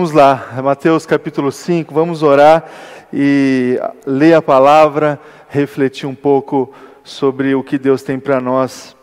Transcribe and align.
Vamos 0.00 0.14
lá, 0.14 0.48
Mateus 0.64 1.04
capítulo 1.04 1.52
5, 1.52 1.92
vamos 1.92 2.22
orar 2.22 2.64
e 3.12 3.78
ler 4.06 4.32
a 4.32 4.40
palavra, 4.40 5.20
refletir 5.46 6.06
um 6.06 6.14
pouco 6.14 6.72
sobre 7.04 7.54
o 7.54 7.62
que 7.62 7.76
Deus 7.76 8.02
tem 8.02 8.18
para 8.18 8.40
nós 8.40 8.96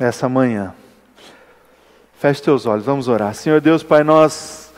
essa 0.00 0.28
manhã. 0.28 0.74
Feche 2.18 2.42
teus 2.42 2.66
olhos, 2.66 2.84
vamos 2.84 3.06
orar. 3.06 3.32
Senhor 3.32 3.60
Deus, 3.60 3.84
Pai, 3.84 4.02
nós 4.02 4.72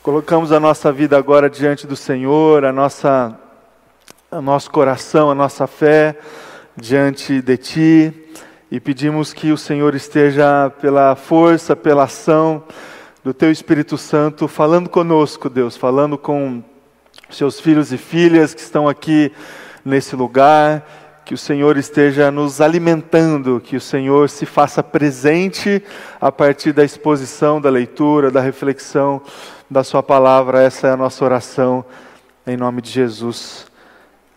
colocamos 0.00 0.52
a 0.52 0.60
nossa 0.60 0.92
vida 0.92 1.18
agora 1.18 1.50
diante 1.50 1.88
do 1.88 1.96
Senhor, 1.96 2.64
a 2.64 2.72
nossa, 2.72 3.36
o 4.30 4.40
nosso 4.40 4.70
coração, 4.70 5.28
a 5.28 5.34
nossa 5.34 5.66
fé 5.66 6.16
diante 6.76 7.42
de 7.42 7.56
Ti 7.56 8.30
e 8.70 8.78
pedimos 8.78 9.32
que 9.32 9.50
o 9.50 9.58
Senhor 9.58 9.96
esteja 9.96 10.70
pela 10.80 11.16
força, 11.16 11.74
pela 11.74 12.04
ação, 12.04 12.62
do 13.22 13.34
Teu 13.34 13.50
Espírito 13.50 13.98
Santo 13.98 14.48
falando 14.48 14.88
conosco, 14.88 15.50
Deus, 15.50 15.76
falando 15.76 16.16
com 16.16 16.62
seus 17.28 17.60
filhos 17.60 17.92
e 17.92 17.98
filhas 17.98 18.54
que 18.54 18.60
estão 18.60 18.88
aqui 18.88 19.30
nesse 19.84 20.16
lugar, 20.16 21.22
que 21.24 21.34
o 21.34 21.38
Senhor 21.38 21.76
esteja 21.76 22.30
nos 22.30 22.60
alimentando, 22.60 23.60
que 23.60 23.76
o 23.76 23.80
Senhor 23.80 24.28
se 24.28 24.46
faça 24.46 24.82
presente 24.82 25.82
a 26.20 26.32
partir 26.32 26.72
da 26.72 26.84
exposição, 26.84 27.60
da 27.60 27.70
leitura, 27.70 28.30
da 28.30 28.40
reflexão 28.40 29.22
da 29.70 29.84
Sua 29.84 30.02
palavra. 30.02 30.62
Essa 30.62 30.88
é 30.88 30.90
a 30.92 30.96
nossa 30.96 31.24
oração, 31.24 31.84
em 32.46 32.56
nome 32.56 32.82
de 32.82 32.90
Jesus. 32.90 33.66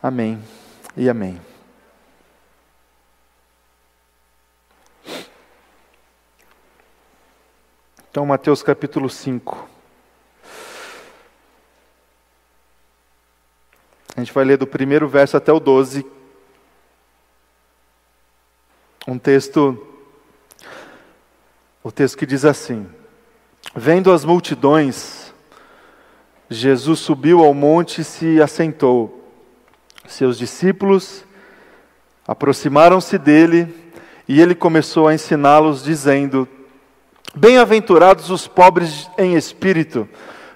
Amém 0.02 0.38
e 0.96 1.10
amém. 1.10 1.53
Então, 8.14 8.28
Mateus 8.28 8.62
capítulo 8.62 9.10
5. 9.10 9.68
A 14.16 14.20
gente 14.20 14.32
vai 14.32 14.46
ler 14.46 14.56
do 14.56 14.68
primeiro 14.68 15.08
verso 15.08 15.36
até 15.36 15.52
o 15.52 15.60
12. 15.60 16.06
Um 19.08 19.18
texto, 19.18 19.84
o 21.84 21.92
texto 21.92 22.16
que 22.16 22.28
diz 22.28 22.46
assim: 22.46 22.88
Vendo 23.76 24.12
as 24.12 24.24
multidões, 24.24 25.34
Jesus 26.48 27.00
subiu 27.00 27.44
ao 27.44 27.52
monte 27.52 28.02
e 28.02 28.04
se 28.04 28.40
assentou. 28.40 29.28
Seus 30.08 30.38
discípulos 30.38 31.26
aproximaram-se 32.28 33.18
dele 33.18 33.76
e 34.28 34.40
ele 34.40 34.54
começou 34.54 35.08
a 35.08 35.16
ensiná-los, 35.16 35.84
dizendo: 35.84 36.48
Bem-aventurados 37.36 38.30
os 38.30 38.48
pobres 38.48 39.10
em 39.18 39.34
espírito, 39.34 40.08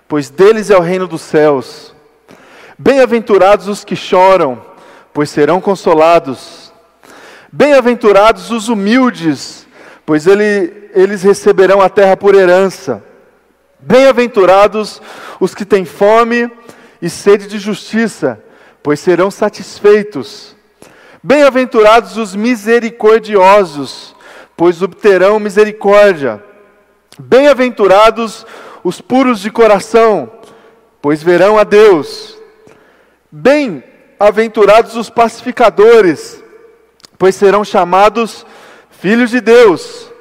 pois 0.07 0.29
deles 0.29 0.69
é 0.69 0.77
o 0.77 0.81
reino 0.81 1.07
dos 1.07 1.21
céus. 1.21 1.91
Bem-aventurados 2.77 3.67
os 3.67 3.83
que 3.83 3.95
choram, 3.95 4.63
pois 5.11 5.31
serão 5.31 5.59
consolados. 5.59 6.71
Bem-aventurados 7.51 8.51
os 8.51 8.69
humildes, 8.69 9.65
pois 10.05 10.27
ele, 10.27 10.91
eles 10.93 11.23
receberão 11.23 11.81
a 11.81 11.89
terra 11.89 12.15
por 12.15 12.35
herança. 12.35 13.03
Bem-aventurados 13.79 15.01
os 15.39 15.55
que 15.55 15.65
têm 15.65 15.83
fome 15.83 16.47
e 17.01 17.09
sede 17.09 17.47
de 17.47 17.57
justiça, 17.57 18.39
pois 18.83 18.99
serão 18.99 19.31
satisfeitos. 19.31 20.55
Bem-aventurados 21.23 22.17
os 22.17 22.35
misericordiosos, 22.35 24.15
pois 24.55 24.83
obterão 24.83 25.39
misericórdia. 25.39 26.45
Bem-aventurados 27.19 28.45
os 28.83 29.01
puros 29.01 29.39
de 29.39 29.49
coração, 29.49 30.31
pois 31.01 31.23
verão 31.23 31.57
a 31.57 31.63
Deus. 31.63 32.37
Bem-aventurados 33.31 34.95
os 34.95 35.09
pacificadores, 35.09 36.43
pois 37.17 37.35
serão 37.35 37.63
chamados 37.63 38.45
filhos 38.91 39.31
de 39.31 39.41
Deus. 39.41 40.11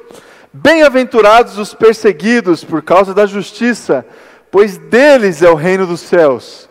Bem-aventurados 0.53 1.59
os 1.59 1.75
perseguidos 1.75 2.65
por 2.65 2.81
causa 2.81 3.12
da 3.12 3.26
justiça, 3.26 4.06
pois 4.50 4.78
deles 4.78 5.43
é 5.43 5.50
o 5.50 5.54
reino 5.54 5.87
dos 5.87 6.00
céus. 6.00 6.66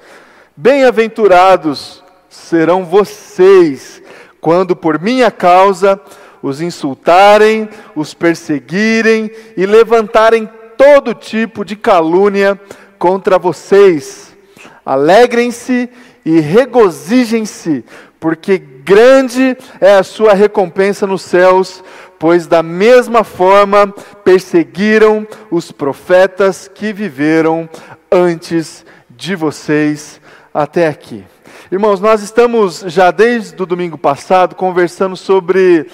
Bem-aventurados 0.58 2.04
serão 2.28 2.84
vocês, 2.84 4.02
quando 4.42 4.76
por 4.76 5.00
minha 5.00 5.30
causa 5.30 6.02
os 6.46 6.62
insultarem, 6.62 7.68
os 7.96 8.14
perseguirem 8.14 9.32
e 9.58 9.66
levantarem 9.66 10.48
todo 10.78 11.16
tipo 11.16 11.66
de 11.66 11.76
calúnia 11.76 12.60
contra 13.00 13.40
vocês. 13.40 14.38
Alegrem-se 14.86 15.90
e 16.24 16.40
regozijem-se, 16.40 17.84
porque 18.20 18.60
grande 18.60 19.58
é 19.82 19.96
a 19.96 20.04
sua 20.04 20.36
recompensa 20.36 21.08
nos 21.08 21.24
céus, 21.24 21.84
pois 22.20 22.46
da 22.46 22.62
mesma 22.62 23.24
forma 23.24 23.92
perseguiram 24.24 25.28
os 25.50 25.72
profetas 25.72 26.68
que 26.68 26.94
viveram 26.94 27.68
antes 28.12 28.86
de 29.10 29.36
vocês 29.36 30.22
até 30.54 30.88
aqui. 30.88 31.26
Irmãos, 31.72 32.00
nós 32.00 32.22
estamos 32.22 32.84
já 32.86 33.10
desde 33.10 33.60
o 33.60 33.66
domingo 33.66 33.98
passado 33.98 34.54
conversando 34.54 35.18
sobre 35.18 35.88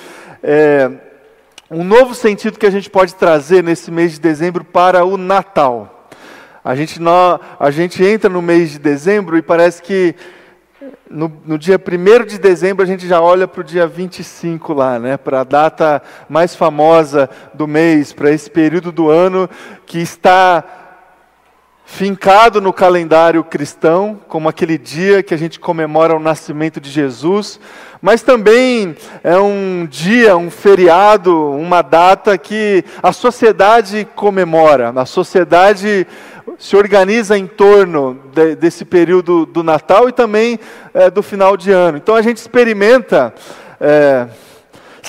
é, 0.43 0.89
um 1.69 1.83
novo 1.83 2.13
sentido 2.13 2.57
que 2.57 2.65
a 2.65 2.71
gente 2.71 2.89
pode 2.89 3.15
trazer 3.15 3.63
nesse 3.63 3.91
mês 3.91 4.13
de 4.13 4.19
dezembro 4.19 4.63
para 4.63 5.05
o 5.05 5.17
Natal. 5.17 6.09
A 6.63 6.75
gente, 6.75 6.99
a 7.59 7.71
gente 7.71 8.03
entra 8.03 8.29
no 8.29 8.41
mês 8.41 8.71
de 8.71 8.79
dezembro 8.79 9.37
e 9.37 9.41
parece 9.41 9.81
que 9.81 10.15
no, 11.09 11.31
no 11.45 11.57
dia 11.57 11.79
1 11.79 12.25
de 12.25 12.39
dezembro 12.39 12.83
a 12.83 12.87
gente 12.87 13.07
já 13.07 13.21
olha 13.21 13.47
para 13.47 13.61
o 13.61 13.63
dia 13.63 13.85
25 13.85 14.73
lá, 14.73 14.99
né, 14.99 15.17
para 15.17 15.41
a 15.41 15.43
data 15.43 16.01
mais 16.29 16.55
famosa 16.55 17.29
do 17.53 17.67
mês, 17.67 18.13
para 18.13 18.31
esse 18.31 18.49
período 18.49 18.91
do 18.91 19.09
ano 19.09 19.49
que 19.85 19.99
está 19.99 20.80
fincado 21.91 22.61
no 22.61 22.71
calendário 22.71 23.43
cristão, 23.43 24.17
como 24.29 24.47
aquele 24.47 24.77
dia 24.77 25.21
que 25.21 25.33
a 25.33 25.37
gente 25.37 25.59
comemora 25.59 26.15
o 26.15 26.19
nascimento 26.19 26.79
de 26.79 26.89
Jesus, 26.89 27.59
mas 28.01 28.21
também 28.21 28.95
é 29.21 29.37
um 29.37 29.85
dia, 29.85 30.37
um 30.37 30.49
feriado, 30.49 31.51
uma 31.51 31.81
data 31.81 32.37
que 32.37 32.83
a 33.03 33.11
sociedade 33.11 34.07
comemora, 34.15 34.93
a 34.95 35.05
sociedade 35.05 36.07
se 36.57 36.77
organiza 36.77 37.37
em 37.37 37.45
torno 37.45 38.17
de, 38.33 38.55
desse 38.55 38.85
período 38.85 39.45
do 39.45 39.61
Natal 39.61 40.07
e 40.07 40.13
também 40.13 40.57
é, 40.93 41.09
do 41.09 41.21
final 41.21 41.57
de 41.57 41.71
ano. 41.71 41.97
Então 41.97 42.15
a 42.15 42.21
gente 42.21 42.37
experimenta. 42.37 43.33
É, 43.79 44.27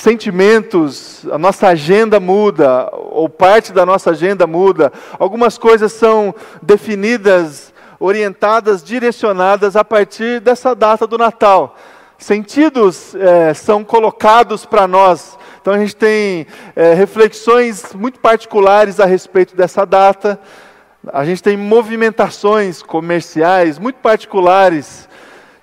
sentimentos, 0.03 1.25
a 1.31 1.37
nossa 1.37 1.69
agenda 1.69 2.19
muda, 2.19 2.89
ou 2.91 3.29
parte 3.29 3.71
da 3.71 3.85
nossa 3.85 4.11
agenda 4.11 4.45
muda, 4.45 4.91
algumas 5.17 5.57
coisas 5.57 5.93
são 5.93 6.35
definidas, 6.61 7.73
orientadas, 7.97 8.83
direcionadas 8.83 9.77
a 9.77 9.85
partir 9.85 10.41
dessa 10.41 10.75
data 10.75 11.07
do 11.07 11.17
Natal. 11.17 11.77
Sentidos 12.17 13.15
é, 13.15 13.53
são 13.53 13.81
colocados 13.81 14.65
para 14.65 14.85
nós. 14.89 15.39
Então 15.61 15.73
a 15.73 15.77
gente 15.77 15.95
tem 15.95 16.47
é, 16.75 16.93
reflexões 16.93 17.93
muito 17.93 18.19
particulares 18.19 18.99
a 18.99 19.05
respeito 19.05 19.55
dessa 19.55 19.85
data. 19.85 20.37
A 21.13 21.23
gente 21.23 21.41
tem 21.41 21.55
movimentações 21.55 22.83
comerciais 22.83 23.79
muito 23.79 24.01
particulares 24.01 25.07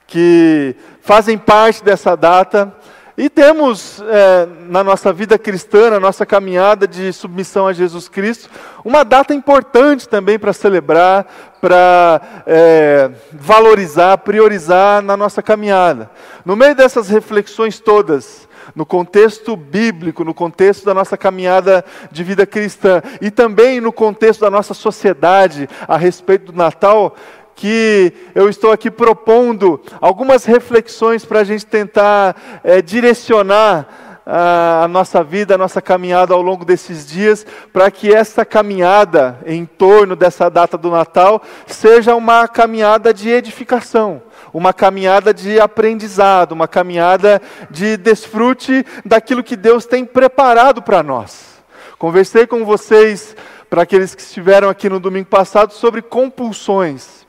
que 0.06 0.74
fazem 1.02 1.36
parte 1.36 1.84
dessa 1.84 2.16
data. 2.16 2.74
E 3.22 3.28
temos 3.28 4.02
é, 4.08 4.48
na 4.66 4.82
nossa 4.82 5.12
vida 5.12 5.38
cristã, 5.38 5.90
na 5.90 6.00
nossa 6.00 6.24
caminhada 6.24 6.88
de 6.88 7.12
submissão 7.12 7.66
a 7.66 7.72
Jesus 7.74 8.08
Cristo, 8.08 8.48
uma 8.82 9.04
data 9.04 9.34
importante 9.34 10.08
também 10.08 10.38
para 10.38 10.54
celebrar, 10.54 11.26
para 11.60 12.22
é, 12.46 13.10
valorizar, 13.30 14.16
priorizar 14.16 15.02
na 15.02 15.18
nossa 15.18 15.42
caminhada. 15.42 16.10
No 16.46 16.56
meio 16.56 16.74
dessas 16.74 17.10
reflexões 17.10 17.78
todas, 17.78 18.48
no 18.74 18.86
contexto 18.86 19.54
bíblico, 19.54 20.24
no 20.24 20.32
contexto 20.32 20.86
da 20.86 20.94
nossa 20.94 21.16
caminhada 21.16 21.84
de 22.10 22.24
vida 22.24 22.46
cristã 22.46 23.02
e 23.20 23.30
também 23.30 23.82
no 23.82 23.92
contexto 23.92 24.40
da 24.40 24.50
nossa 24.50 24.72
sociedade 24.72 25.68
a 25.86 25.98
respeito 25.98 26.52
do 26.52 26.56
Natal, 26.56 27.14
que 27.54 28.12
eu 28.34 28.48
estou 28.48 28.72
aqui 28.72 28.90
propondo 28.90 29.80
algumas 30.00 30.44
reflexões 30.44 31.24
para 31.24 31.40
a 31.40 31.44
gente 31.44 31.66
tentar 31.66 32.60
é, 32.64 32.80
direcionar 32.80 34.20
a, 34.24 34.84
a 34.84 34.88
nossa 34.88 35.22
vida, 35.22 35.54
a 35.54 35.58
nossa 35.58 35.82
caminhada 35.82 36.34
ao 36.34 36.40
longo 36.40 36.64
desses 36.64 37.06
dias, 37.06 37.46
para 37.72 37.90
que 37.90 38.12
essa 38.12 38.44
caminhada 38.44 39.38
em 39.44 39.64
torno 39.64 40.14
dessa 40.14 40.48
data 40.48 40.78
do 40.78 40.90
Natal 40.90 41.42
seja 41.66 42.14
uma 42.14 42.46
caminhada 42.48 43.12
de 43.12 43.28
edificação 43.28 44.22
uma 44.52 44.72
caminhada 44.72 45.32
de 45.32 45.60
aprendizado, 45.60 46.52
uma 46.52 46.68
caminhada 46.68 47.40
de 47.70 47.96
desfrute 47.96 48.84
daquilo 49.04 49.44
que 49.44 49.56
Deus 49.56 49.86
tem 49.86 50.04
preparado 50.04 50.82
para 50.82 51.02
nós. 51.02 51.62
Conversei 51.98 52.46
com 52.46 52.64
vocês 52.64 53.36
para 53.68 53.82
aqueles 53.82 54.14
que 54.14 54.22
estiveram 54.22 54.68
aqui 54.68 54.88
no 54.88 54.98
domingo 54.98 55.28
passado 55.28 55.72
sobre 55.72 56.02
compulsões. 56.02 57.19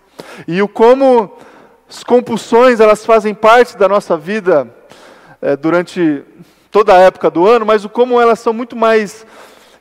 E 0.47 0.61
o 0.61 0.67
como 0.67 1.37
as 1.89 2.03
compulsões 2.03 2.79
elas 2.79 3.05
fazem 3.05 3.33
parte 3.33 3.77
da 3.77 3.87
nossa 3.87 4.17
vida 4.17 4.73
é, 5.41 5.55
durante 5.55 6.23
toda 6.71 6.93
a 6.93 6.99
época 6.99 7.29
do 7.29 7.45
ano, 7.45 7.65
mas 7.65 7.83
o 7.83 7.89
como 7.89 8.19
elas 8.19 8.39
são 8.39 8.53
muito 8.53 8.75
mais 8.75 9.25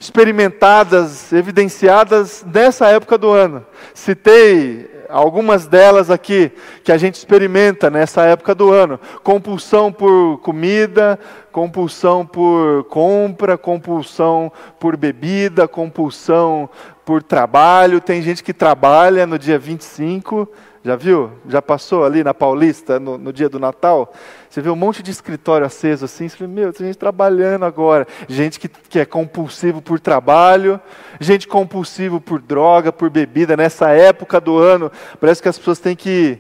experimentadas, 0.01 1.33
evidenciadas 1.33 2.45
nessa 2.53 2.89
época 2.89 3.19
do 3.19 3.31
ano. 3.31 3.65
Citei 3.95 4.91
algumas 5.11 5.67
delas 5.67 6.11
aqui 6.11 6.51
que 6.85 6.93
a 6.93 6.97
gente 6.97 7.17
experimenta 7.17 7.91
nessa 7.91 8.23
época 8.23 8.55
do 8.55 8.73
ano: 8.73 8.99
compulsão 9.23 9.93
por 9.93 10.39
comida, 10.39 11.19
compulsão 11.53 12.25
por 12.25 12.85
compra, 12.85 13.59
compulsão 13.59 14.51
por 14.79 14.97
bebida, 14.97 15.69
compulsão 15.69 16.69
por 17.11 17.25
trabalho. 17.25 18.01
Tem 18.01 18.23
gente 18.23 18.41
que 18.41 18.55
trabalha 18.55 19.27
no 19.27 19.37
dia 19.37 19.59
25 19.59 20.49
já 20.85 20.95
viu? 20.95 21.33
Já 21.49 21.61
passou 21.61 22.05
ali 22.05 22.23
na 22.23 22.33
Paulista 22.33 23.01
no, 23.01 23.19
no, 23.19 23.33
dia 23.33 23.49
do 23.49 23.59
Natal? 23.59 24.15
Você 24.49 24.62
vê 24.62 24.71
um 24.71 24.77
monte 24.77 25.03
de 25.03 25.11
escritório 25.11 25.67
aceso 25.67 26.05
assim, 26.05 26.29
você 26.29 26.37
fala, 26.37 26.49
meu, 26.49 26.73
tem 26.73 26.87
gente 26.87 26.97
trabalhando 26.97 27.65
agora. 27.65 28.07
Gente 28.29 28.61
que, 28.61 28.69
que 28.69 29.01
é 29.01 29.05
compulsivo 29.05 29.83
por 29.83 29.99
trabalho, 29.99 30.81
gente 31.19 31.49
compulsivo 31.49 32.21
por 32.21 32.41
droga, 32.41 32.93
por 32.93 33.11
bebida. 33.11 33.56
Nessa 33.56 33.91
época 33.91 34.41
do 34.41 34.56
ano, 34.56 34.91
parece 35.21 35.43
que 35.43 35.49
as 35.49 35.59
pessoas 35.59 35.81
têm 35.81 35.97
que 35.97 36.39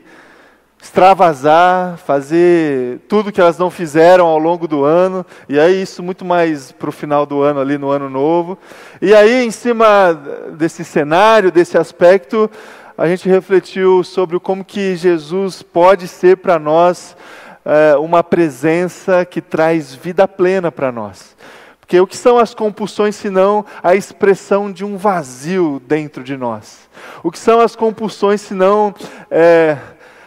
extravasar, 0.82 1.98
fazer 1.98 3.00
tudo 3.06 3.30
que 3.30 3.40
elas 3.40 3.58
não 3.58 3.70
fizeram 3.70 4.26
ao 4.26 4.38
longo 4.38 4.66
do 4.66 4.84
ano, 4.84 5.24
e 5.48 5.60
aí 5.60 5.82
isso 5.82 6.02
muito 6.02 6.24
mais 6.24 6.72
para 6.72 6.88
o 6.88 6.92
final 6.92 7.26
do 7.26 7.42
ano, 7.42 7.60
ali 7.60 7.76
no 7.76 7.90
ano 7.90 8.08
novo. 8.08 8.58
E 9.00 9.14
aí, 9.14 9.44
em 9.44 9.50
cima 9.50 10.14
desse 10.56 10.84
cenário, 10.84 11.52
desse 11.52 11.76
aspecto, 11.76 12.50
a 12.96 13.06
gente 13.06 13.28
refletiu 13.28 14.02
sobre 14.02 14.38
como 14.40 14.64
que 14.64 14.96
Jesus 14.96 15.62
pode 15.62 16.08
ser 16.08 16.38
para 16.38 16.58
nós 16.58 17.16
é, 17.64 17.96
uma 17.96 18.22
presença 18.22 19.24
que 19.24 19.40
traz 19.40 19.94
vida 19.94 20.26
plena 20.26 20.72
para 20.72 20.90
nós. 20.90 21.36
Porque 21.80 22.00
o 22.00 22.06
que 22.06 22.16
são 22.16 22.38
as 22.38 22.54
compulsões 22.54 23.16
senão 23.16 23.64
a 23.82 23.94
expressão 23.94 24.70
de 24.70 24.84
um 24.84 24.96
vazio 24.96 25.82
dentro 25.86 26.22
de 26.22 26.36
nós? 26.36 26.88
O 27.22 27.30
que 27.30 27.38
são 27.38 27.60
as 27.60 27.74
compulsões 27.74 28.40
senão 28.40 28.94
é, 29.30 29.76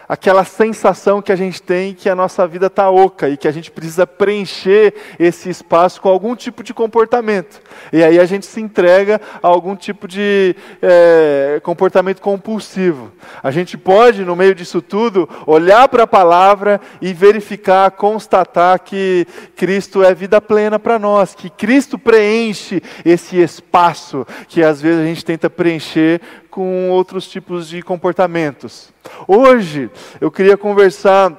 aquela 0.08 0.44
sensação 0.44 1.22
que 1.22 1.32
a 1.32 1.36
gente 1.36 1.62
tem 1.62 1.94
que 1.94 2.08
a 2.08 2.14
nossa 2.14 2.46
vida 2.46 2.66
está 2.66 2.90
oca 2.90 3.28
e 3.28 3.36
que 3.36 3.48
a 3.48 3.52
gente 3.52 3.70
precisa 3.70 4.06
preencher 4.06 4.94
esse 5.18 5.48
espaço 5.48 6.00
com 6.00 6.08
algum 6.08 6.36
tipo 6.36 6.62
de 6.62 6.74
comportamento. 6.74 7.60
E 7.92 8.02
aí 8.02 8.18
a 8.18 8.24
gente 8.24 8.46
se 8.46 8.60
entrega 8.60 9.20
a 9.42 9.48
algum 9.48 9.74
tipo 9.74 10.06
de 10.06 10.54
é, 10.82 11.60
comportamento 11.62 12.20
compulsivo. 12.20 13.12
A 13.42 13.50
gente 13.50 13.76
pode, 13.76 14.24
no 14.24 14.36
meio 14.36 14.54
disso 14.54 14.80
tudo, 14.80 15.28
olhar 15.46 15.88
para 15.88 16.04
a 16.04 16.06
palavra 16.06 16.80
e 17.00 17.12
verificar, 17.12 17.90
constatar 17.92 18.80
que 18.80 19.26
Cristo 19.56 20.02
é 20.02 20.14
vida 20.14 20.40
plena 20.40 20.78
para 20.78 20.98
nós, 20.98 21.34
que 21.34 21.50
Cristo 21.50 21.98
preenche 21.98 22.82
esse 23.04 23.40
espaço 23.40 24.26
que 24.48 24.62
às 24.62 24.80
vezes 24.80 25.00
a 25.00 25.04
gente 25.04 25.24
tenta 25.24 25.50
preencher 25.50 26.20
com 26.50 26.90
outros 26.90 27.28
tipos 27.28 27.68
de 27.68 27.82
comportamentos. 27.82 28.93
Hoje 29.26 29.90
eu 30.20 30.30
queria 30.30 30.56
conversar 30.56 31.32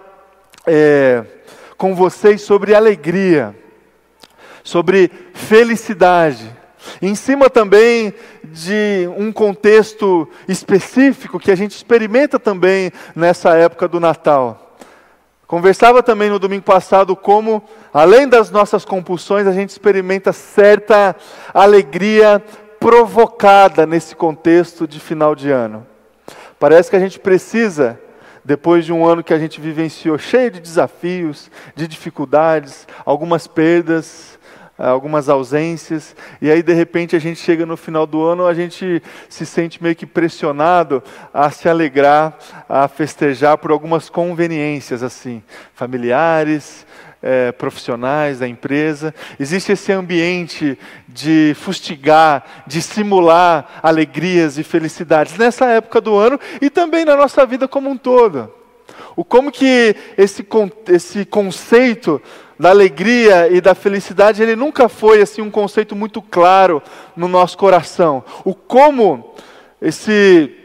é, 0.65 1.23
com 1.77 1.95
vocês 1.95 2.41
sobre 2.41 2.73
alegria, 2.73 3.56
sobre 4.63 5.12
felicidade, 5.33 6.50
em 7.01 7.15
cima 7.15 7.50
também 7.50 8.13
de 8.44 9.09
um 9.17 9.31
contexto 9.31 10.27
específico 10.47 11.39
que 11.39 11.51
a 11.51 11.56
gente 11.56 11.71
experimenta 11.71 12.39
também 12.39 12.91
nessa 13.15 13.56
época 13.56 13.88
do 13.88 14.00
Natal. 14.00 14.77
Conversava 15.47 16.01
também 16.01 16.29
no 16.29 16.39
domingo 16.39 16.63
passado 16.63 17.15
como, 17.15 17.63
além 17.94 18.27
das 18.27 18.50
nossas 18.50 18.83
compulsões, 18.83 19.45
a 19.45 19.51
gente 19.51 19.69
experimenta 19.69 20.33
certa 20.33 21.15
alegria 21.53 22.44
provocada 22.79 23.85
nesse 23.85 24.15
contexto 24.15 24.88
de 24.88 25.00
final 25.00 25.35
de 25.35 25.51
ano. 25.51 25.85
Parece 26.60 26.90
que 26.90 26.96
a 26.96 27.00
gente 27.00 27.19
precisa, 27.19 28.00
depois 28.44 28.86
de 28.86 28.94
um 28.94 29.06
ano 29.06 29.24
que 29.24 29.34
a 29.34 29.40
gente 29.40 29.60
vivenciou 29.60 30.18
cheio 30.18 30.52
de 30.52 30.60
desafios, 30.60 31.52
de 31.75 31.88
dificuldades, 31.88 32.88
algumas 33.06 33.48
perdas, 33.48 34.40
algumas 34.78 35.30
ausências, 35.30 36.16
e 36.42 36.52
aí 36.52 36.62
de 36.62 36.74
repente 36.74 37.16
a 37.16 37.19
gente 37.19 37.40
chega 37.40 37.66
no 37.66 37.78
final 37.78 38.06
do 38.06 38.22
ano, 38.24 38.46
a 38.46 38.54
gente 38.54 39.02
se 39.30 39.46
sente 39.46 39.81
meio 39.81 39.96
que 39.96 40.06
pressionado 40.06 41.02
a 41.34 41.50
se 41.50 41.69
alegrar, 41.69 42.38
a 42.68 42.88
festejar 42.88 43.58
por 43.58 43.72
algumas 43.72 44.10
conveniências 44.10 45.01
assim, 45.01 45.42
familiares, 45.74 46.86
é, 47.25 47.51
profissionais 47.51 48.38
da 48.38 48.48
empresa. 48.48 49.13
Existe 49.39 49.72
esse 49.72 49.92
ambiente 49.92 50.77
de 51.07 51.56
fustigar, 51.56 52.63
de 52.68 52.80
simular 52.83 53.80
alegrias 53.81 54.60
e 54.60 54.63
felicidades 54.63 55.36
nessa 55.36 55.66
época 55.66 56.00
do 56.00 56.16
ano 56.16 56.39
e 56.62 56.69
também 56.69 57.04
na 57.04 57.18
nossa 57.18 57.44
vida 57.44 57.68
como 57.68 57.89
um 57.89 57.98
todo. 57.98 58.54
O 59.16 59.25
como 59.25 59.51
que 59.51 59.95
esse, 60.16 60.45
esse 60.88 61.25
conceito 61.25 62.22
da 62.60 62.69
alegria 62.69 63.50
e 63.50 63.60
da 63.60 63.74
felicidade, 63.74 64.44
ele 64.44 64.56
nunca 64.56 64.88
foi 64.88 65.22
assim 65.22 65.42
um 65.42 65.50
conceito 65.50 65.95
muito 65.95 66.22
claro 66.22 66.81
no 67.16 67.27
nosso 67.27 67.57
coração. 67.57 68.24
O 68.44 68.54
como 68.54 69.33
esse 69.81 70.64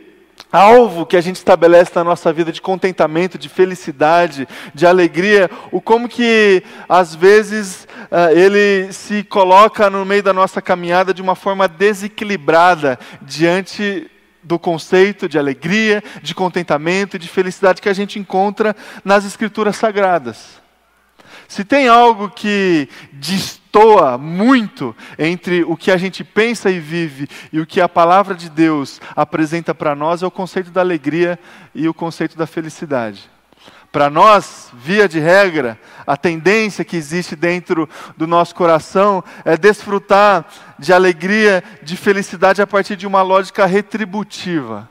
alvo 0.52 1.06
que 1.06 1.16
a 1.16 1.20
gente 1.20 1.36
estabelece 1.36 1.92
na 1.94 2.04
nossa 2.04 2.32
vida 2.32 2.52
de 2.52 2.60
contentamento, 2.60 3.38
de 3.38 3.48
felicidade, 3.48 4.48
de 4.74 4.86
alegria, 4.86 5.50
o 5.70 5.80
como 5.80 6.08
que 6.08 6.62
às 6.88 7.14
vezes 7.14 7.86
uh, 8.10 8.36
ele 8.36 8.92
se 8.92 9.22
coloca 9.24 9.88
no 9.88 10.04
meio 10.04 10.22
da 10.22 10.32
nossa 10.32 10.60
caminhada 10.60 11.14
de 11.14 11.22
uma 11.22 11.34
forma 11.34 11.68
desequilibrada 11.68 12.98
diante 13.22 14.10
do 14.42 14.58
conceito 14.58 15.28
de 15.28 15.38
alegria, 15.38 16.02
de 16.22 16.34
contentamento 16.34 17.16
e 17.16 17.18
de 17.18 17.28
felicidade 17.28 17.80
que 17.80 17.88
a 17.88 17.94
gente 17.94 18.18
encontra 18.18 18.74
nas 19.04 19.24
escrituras 19.24 19.76
sagradas. 19.76 20.59
Se 21.50 21.64
tem 21.64 21.88
algo 21.88 22.30
que 22.30 22.88
destoa 23.12 24.16
muito 24.16 24.94
entre 25.18 25.64
o 25.64 25.76
que 25.76 25.90
a 25.90 25.96
gente 25.96 26.22
pensa 26.22 26.70
e 26.70 26.78
vive 26.78 27.28
e 27.52 27.58
o 27.58 27.66
que 27.66 27.80
a 27.80 27.88
palavra 27.88 28.36
de 28.36 28.48
Deus 28.48 29.00
apresenta 29.16 29.74
para 29.74 29.96
nós, 29.96 30.22
é 30.22 30.26
o 30.28 30.30
conceito 30.30 30.70
da 30.70 30.80
alegria 30.80 31.36
e 31.74 31.88
o 31.88 31.92
conceito 31.92 32.38
da 32.38 32.46
felicidade. 32.46 33.28
Para 33.90 34.08
nós, 34.08 34.70
via 34.74 35.08
de 35.08 35.18
regra, 35.18 35.76
a 36.06 36.16
tendência 36.16 36.84
que 36.84 36.96
existe 36.96 37.34
dentro 37.34 37.88
do 38.16 38.28
nosso 38.28 38.54
coração 38.54 39.22
é 39.44 39.56
desfrutar 39.56 40.46
de 40.78 40.92
alegria, 40.92 41.64
de 41.82 41.96
felicidade 41.96 42.62
a 42.62 42.66
partir 42.66 42.94
de 42.94 43.08
uma 43.08 43.22
lógica 43.22 43.66
retributiva. 43.66 44.88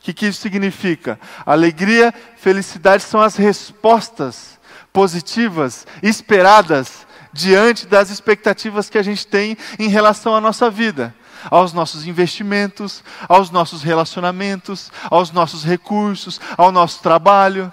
O 0.00 0.02
que, 0.02 0.12
que 0.12 0.26
isso 0.26 0.40
significa? 0.40 1.20
Alegria, 1.46 2.12
felicidade 2.36 3.04
são 3.04 3.20
as 3.20 3.36
respostas 3.36 4.58
positivas, 4.92 5.86
esperadas, 6.02 7.06
diante 7.32 7.86
das 7.86 8.10
expectativas 8.10 8.90
que 8.90 8.98
a 8.98 9.02
gente 9.02 9.26
tem 9.26 9.56
em 9.78 9.88
relação 9.88 10.34
à 10.34 10.40
nossa 10.40 10.68
vida, 10.70 11.14
aos 11.50 11.72
nossos 11.72 12.06
investimentos, 12.06 13.04
aos 13.28 13.50
nossos 13.50 13.82
relacionamentos, 13.82 14.90
aos 15.10 15.30
nossos 15.30 15.64
recursos, 15.64 16.40
ao 16.56 16.72
nosso 16.72 17.02
trabalho. 17.02 17.72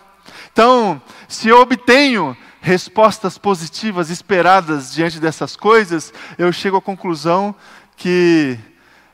Então, 0.52 1.02
se 1.28 1.48
eu 1.48 1.60
obtenho 1.60 2.38
respostas 2.62 3.38
positivas 3.38 4.10
esperadas 4.10 4.94
diante 4.94 5.20
dessas 5.20 5.56
coisas, 5.56 6.14
eu 6.38 6.52
chego 6.52 6.78
à 6.78 6.82
conclusão 6.82 7.56
que 7.96 8.60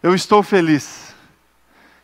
eu 0.01 0.13
estou 0.13 0.43
feliz. 0.43 1.02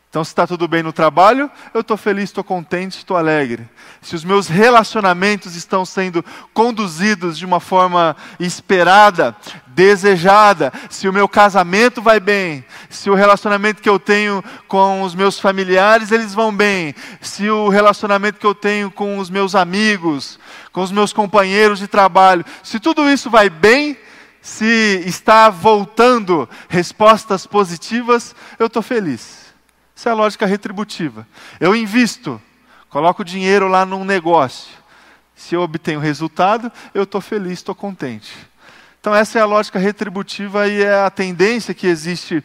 Então, 0.09 0.23
se 0.23 0.31
está 0.31 0.47
tudo 0.47 0.67
bem 0.67 0.81
no 0.81 0.91
trabalho, 0.91 1.51
eu 1.71 1.81
estou 1.81 1.95
feliz, 1.95 2.23
estou 2.23 2.43
contente, 2.43 2.97
estou 2.97 3.15
alegre. 3.15 3.69
Se 4.01 4.15
os 4.15 4.23
meus 4.23 4.47
relacionamentos 4.47 5.55
estão 5.55 5.85
sendo 5.85 6.25
conduzidos 6.51 7.37
de 7.37 7.45
uma 7.45 7.59
forma 7.59 8.17
esperada, 8.39 9.35
desejada, 9.67 10.73
se 10.89 11.07
o 11.07 11.13
meu 11.13 11.27
casamento 11.29 12.01
vai 12.01 12.19
bem, 12.19 12.65
se 12.89 13.07
o 13.07 13.13
relacionamento 13.13 13.83
que 13.83 13.89
eu 13.89 13.99
tenho 13.99 14.43
com 14.67 15.03
os 15.03 15.13
meus 15.13 15.39
familiares, 15.39 16.11
eles 16.11 16.33
vão 16.33 16.51
bem, 16.51 16.95
se 17.21 17.47
o 17.47 17.69
relacionamento 17.69 18.39
que 18.39 18.47
eu 18.47 18.55
tenho 18.55 18.89
com 18.89 19.19
os 19.19 19.29
meus 19.29 19.53
amigos, 19.53 20.39
com 20.71 20.81
os 20.81 20.91
meus 20.91 21.13
companheiros 21.13 21.77
de 21.77 21.87
trabalho, 21.87 22.43
se 22.63 22.79
tudo 22.79 23.07
isso 23.07 23.29
vai 23.29 23.47
bem, 23.47 23.95
se 24.41 25.03
está 25.05 25.51
voltando 25.51 26.49
respostas 26.67 27.45
positivas, 27.45 28.35
eu 28.57 28.65
estou 28.65 28.81
feliz. 28.81 29.38
Essa 30.00 30.08
é 30.08 30.12
a 30.13 30.15
lógica 30.15 30.46
retributiva. 30.46 31.27
Eu 31.60 31.75
invisto, 31.75 32.41
coloco 32.89 33.22
dinheiro 33.22 33.68
lá 33.68 33.86
num 33.86 34.06
negócio. 34.06 34.72
Se 35.36 35.56
eu 35.56 35.62
obtenho 35.62 36.00
resultado, 36.00 36.72
eu 36.94 37.03
estou 37.03 37.20
feliz, 37.20 37.51
estou 37.51 37.75
contente. 37.75 38.34
Então, 38.98 39.13
essa 39.13 39.39
é 39.39 39.41
a 39.41 39.46
lógica 39.46 39.77
retributiva 39.77 40.70
e 40.70 40.84
é 40.84 41.01
a 41.01 41.10
tendência 41.10 41.74
que 41.74 41.86
existe 41.86 42.41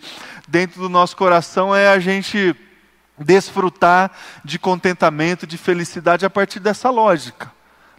dentro 0.48 0.80
do 0.80 0.88
nosso 0.88 1.16
coração 1.16 1.72
é 1.72 1.86
a 1.86 2.00
gente 2.00 2.56
desfrutar 3.16 4.10
de 4.44 4.58
contentamento, 4.58 5.46
de 5.46 5.56
felicidade 5.56 6.26
a 6.26 6.30
partir 6.30 6.58
dessa 6.58 6.90
lógica, 6.90 7.52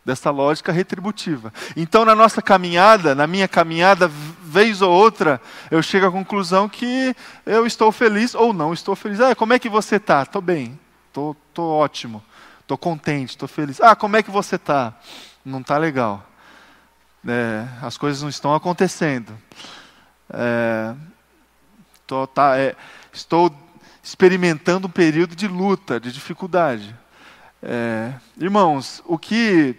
dessa 0.06 0.30
lógica 0.30 0.72
retributiva. 0.72 1.52
Então, 1.76 2.06
na 2.06 2.14
nossa 2.14 2.42
caminhada, 2.42 3.16
na 3.16 3.26
minha 3.26 3.48
caminhada, 3.48 4.08
vez 4.08 4.82
ou 4.82 4.92
outra, 4.92 5.42
eu 5.72 5.82
chego 5.82 6.06
à 6.06 6.12
conclusão 6.12 6.70
que 6.70 7.16
eu 7.46 7.66
estou 7.66 7.92
feliz 7.92 8.36
ou 8.36 8.54
não 8.54 8.72
estou 8.72 8.96
feliz. 8.96 9.20
Ah, 9.20 9.36
como 9.36 9.54
é 9.54 9.60
que 9.60 9.68
você 9.68 9.96
está? 9.96 10.22
Estou 10.22 10.42
bem, 10.42 10.80
estou 11.08 11.36
ótimo, 11.58 12.24
estou 12.62 12.78
contente, 12.78 13.32
estou 13.32 13.48
feliz. 13.48 13.82
Ah, 13.82 13.96
como 13.96 14.16
é 14.16 14.24
que 14.24 14.30
você 14.30 14.56
está? 14.56 14.94
Não 15.44 15.62
está 15.62 15.78
legal 15.78 16.26
é, 17.28 17.68
as 17.82 17.98
coisas 17.98 18.22
não 18.22 18.30
estão 18.30 18.54
acontecendo. 18.54 19.38
É, 20.32 20.94
tô, 22.06 22.28
tá, 22.28 22.58
é, 22.58 22.76
estou 23.12 23.54
experimentando 24.04 24.88
um 24.88 24.92
período 24.92 25.36
de 25.36 25.48
luta, 25.48 26.00
de 26.00 26.12
dificuldade. 26.12 26.96
É, 27.62 28.14
irmãos, 28.38 29.02
o 29.06 29.18
que 29.18 29.76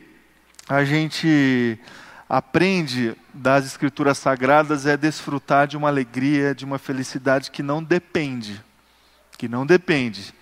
a 0.68 0.85
gente 0.85 1.78
aprende 2.28 3.16
das 3.32 3.64
Escrituras 3.64 4.18
Sagradas 4.18 4.85
é 4.85 4.96
desfrutar 4.96 5.68
de 5.68 5.76
uma 5.76 5.88
alegria, 5.88 6.54
de 6.54 6.64
uma 6.64 6.78
felicidade 6.78 7.50
que 7.50 7.62
não 7.62 7.82
depende, 7.82 8.61
que 9.38 9.49
não 9.49 9.64
depende. 9.64 10.35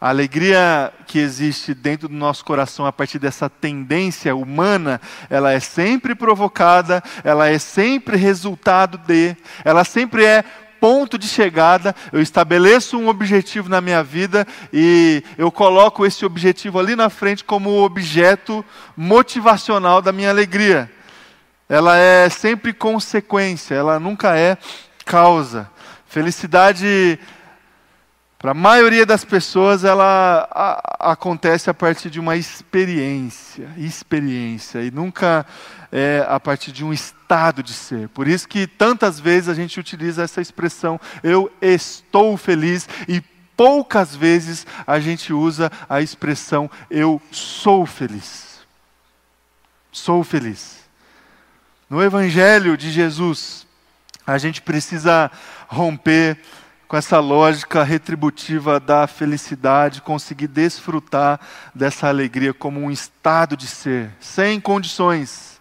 A 0.00 0.08
alegria 0.08 0.92
que 1.06 1.20
existe 1.20 1.74
dentro 1.74 2.08
do 2.08 2.14
nosso 2.14 2.44
coração 2.44 2.84
a 2.84 2.92
partir 2.92 3.20
dessa 3.20 3.48
tendência 3.48 4.34
humana, 4.34 5.00
ela 5.30 5.52
é 5.52 5.60
sempre 5.60 6.12
provocada, 6.12 7.00
ela 7.22 7.48
é 7.48 7.56
sempre 7.56 8.16
resultado 8.16 8.98
de, 8.98 9.36
ela 9.64 9.84
sempre 9.84 10.24
é 10.24 10.44
ponto 10.82 11.16
de 11.16 11.28
chegada, 11.28 11.94
eu 12.12 12.20
estabeleço 12.20 12.98
um 12.98 13.06
objetivo 13.06 13.68
na 13.68 13.80
minha 13.80 14.02
vida 14.02 14.44
e 14.72 15.22
eu 15.38 15.48
coloco 15.48 16.04
esse 16.04 16.26
objetivo 16.26 16.76
ali 16.76 16.96
na 16.96 17.08
frente 17.08 17.44
como 17.44 17.84
objeto 17.84 18.64
motivacional 18.96 20.02
da 20.02 20.10
minha 20.10 20.28
alegria. 20.28 20.90
Ela 21.68 21.96
é 21.96 22.28
sempre 22.28 22.72
consequência, 22.72 23.76
ela 23.76 24.00
nunca 24.00 24.36
é 24.36 24.58
causa. 25.04 25.70
Felicidade 26.08 27.16
para 28.42 28.50
a 28.50 28.54
maioria 28.54 29.06
das 29.06 29.24
pessoas, 29.24 29.84
ela 29.84 30.48
a, 30.50 31.12
acontece 31.12 31.70
a 31.70 31.74
partir 31.74 32.10
de 32.10 32.18
uma 32.18 32.36
experiência, 32.36 33.70
experiência, 33.76 34.82
e 34.82 34.90
nunca 34.90 35.46
é 35.92 36.26
a 36.28 36.40
partir 36.40 36.72
de 36.72 36.84
um 36.84 36.92
estado 36.92 37.62
de 37.62 37.72
ser. 37.72 38.08
Por 38.08 38.26
isso 38.26 38.48
que 38.48 38.66
tantas 38.66 39.20
vezes 39.20 39.48
a 39.48 39.54
gente 39.54 39.78
utiliza 39.78 40.24
essa 40.24 40.40
expressão, 40.40 41.00
eu 41.22 41.52
estou 41.62 42.36
feliz, 42.36 42.88
e 43.06 43.20
poucas 43.56 44.16
vezes 44.16 44.66
a 44.84 44.98
gente 44.98 45.32
usa 45.32 45.70
a 45.88 46.00
expressão, 46.00 46.68
eu 46.90 47.22
sou 47.30 47.86
feliz. 47.86 48.58
Sou 49.92 50.24
feliz. 50.24 50.80
No 51.88 52.02
Evangelho 52.02 52.76
de 52.76 52.90
Jesus, 52.90 53.68
a 54.26 54.36
gente 54.36 54.60
precisa 54.60 55.30
romper 55.68 56.38
com 56.92 56.96
essa 56.98 57.18
lógica 57.20 57.82
retributiva 57.82 58.78
da 58.78 59.06
felicidade, 59.06 60.02
conseguir 60.02 60.46
desfrutar 60.46 61.40
dessa 61.74 62.06
alegria 62.06 62.52
como 62.52 62.80
um 62.80 62.90
estado 62.90 63.56
de 63.56 63.66
ser, 63.66 64.10
sem 64.20 64.60
condições, 64.60 65.58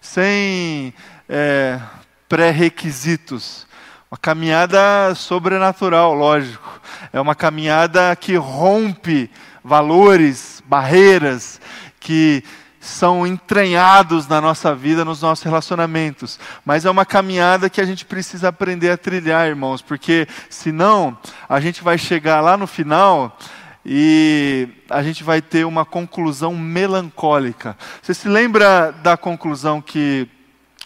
sem 0.00 0.94
é, 1.28 1.78
pré-requisitos. 2.26 3.66
Uma 4.10 4.16
caminhada 4.16 5.14
sobrenatural, 5.14 6.14
lógico. 6.14 6.80
É 7.12 7.20
uma 7.20 7.34
caminhada 7.34 8.16
que 8.16 8.34
rompe 8.36 9.30
valores, 9.62 10.62
barreiras, 10.64 11.60
que 12.00 12.42
são 12.82 13.24
entranhados 13.24 14.26
na 14.26 14.40
nossa 14.40 14.74
vida, 14.74 15.04
nos 15.04 15.22
nossos 15.22 15.44
relacionamentos. 15.44 16.36
Mas 16.64 16.84
é 16.84 16.90
uma 16.90 17.06
caminhada 17.06 17.70
que 17.70 17.80
a 17.80 17.84
gente 17.84 18.04
precisa 18.04 18.48
aprender 18.48 18.90
a 18.90 18.96
trilhar, 18.96 19.46
irmãos, 19.46 19.80
porque 19.80 20.26
senão 20.50 21.16
a 21.48 21.60
gente 21.60 21.80
vai 21.80 21.96
chegar 21.96 22.40
lá 22.40 22.56
no 22.56 22.66
final 22.66 23.38
e 23.86 24.68
a 24.90 25.00
gente 25.00 25.22
vai 25.22 25.40
ter 25.40 25.64
uma 25.64 25.84
conclusão 25.84 26.56
melancólica. 26.56 27.78
Você 28.02 28.14
se 28.14 28.26
lembra 28.26 28.90
da 28.90 29.16
conclusão 29.16 29.80
que 29.80 30.28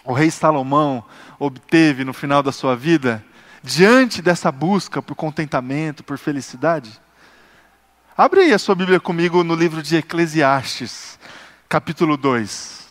o 0.05 0.13
rei 0.13 0.31
Salomão 0.31 1.03
obteve 1.39 2.05
no 2.05 2.13
final 2.13 2.43
da 2.43 2.53
sua 2.53 2.77
vida, 2.77 3.25
diante 3.63 4.21
dessa 4.21 4.53
busca 4.53 5.01
por 5.01 5.15
contentamento, 5.15 6.05
por 6.05 6.19
felicidade? 6.19 7.01
Abre 8.15 8.41
aí 8.41 8.53
a 8.53 8.59
sua 8.59 8.75
Bíblia 8.75 9.01
comigo 9.01 9.43
no 9.43 9.55
livro 9.55 9.83
de 9.83 9.97
Eclesiastes 9.97 11.19
capítulo 11.69 12.17
2. 12.17 12.87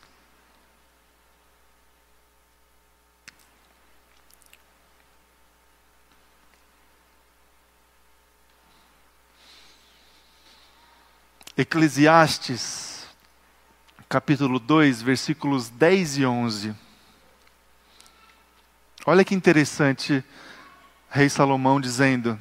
Eclesiastes, 11.57 13.07
capítulo 14.09 14.59
2, 14.59 15.01
versículos 15.01 15.69
10 15.69 16.17
e 16.17 16.25
11. 16.25 16.75
Olha 19.05 19.23
que 19.23 19.33
interessante, 19.33 20.21
Rei 21.09 21.29
Salomão 21.29 21.79
dizendo: 21.79 22.37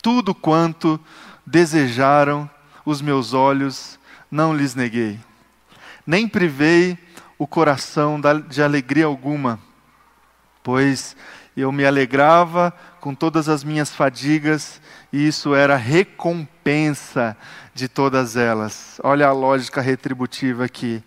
Tudo 0.00 0.32
quanto 0.36 1.04
desejaram 1.44 2.48
os 2.84 3.02
meus 3.02 3.32
olhos 3.34 3.98
não 4.30 4.54
lhes 4.54 4.74
neguei, 4.74 5.18
nem 6.06 6.28
privei 6.28 6.98
o 7.38 7.46
coração 7.46 8.20
de 8.48 8.62
alegria 8.62 9.06
alguma, 9.06 9.60
pois 10.62 11.16
eu 11.56 11.70
me 11.70 11.84
alegrava 11.84 12.72
com 13.00 13.14
todas 13.14 13.48
as 13.48 13.62
minhas 13.62 13.94
fadigas, 13.94 14.80
e 15.12 15.26
isso 15.26 15.54
era 15.54 15.76
recompensa 15.76 17.36
de 17.74 17.88
todas 17.88 18.36
elas. 18.36 19.00
Olha 19.02 19.28
a 19.28 19.32
lógica 19.32 19.80
retributiva 19.80 20.64
aqui. 20.64 21.02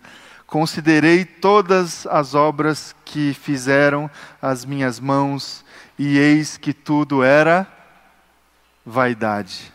Considerei 0.46 1.24
todas 1.24 2.06
as 2.06 2.34
obras 2.34 2.94
que 3.04 3.34
fizeram 3.34 4.10
as 4.40 4.64
minhas 4.64 5.00
mãos, 5.00 5.64
e 5.98 6.18
eis 6.18 6.56
que 6.56 6.72
tudo 6.72 7.22
era 7.22 7.66
vaidade. 8.84 9.72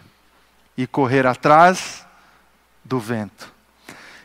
E 0.78 0.86
correr 0.86 1.26
atrás 1.26 2.07
do 2.88 3.00
vento. 3.00 3.54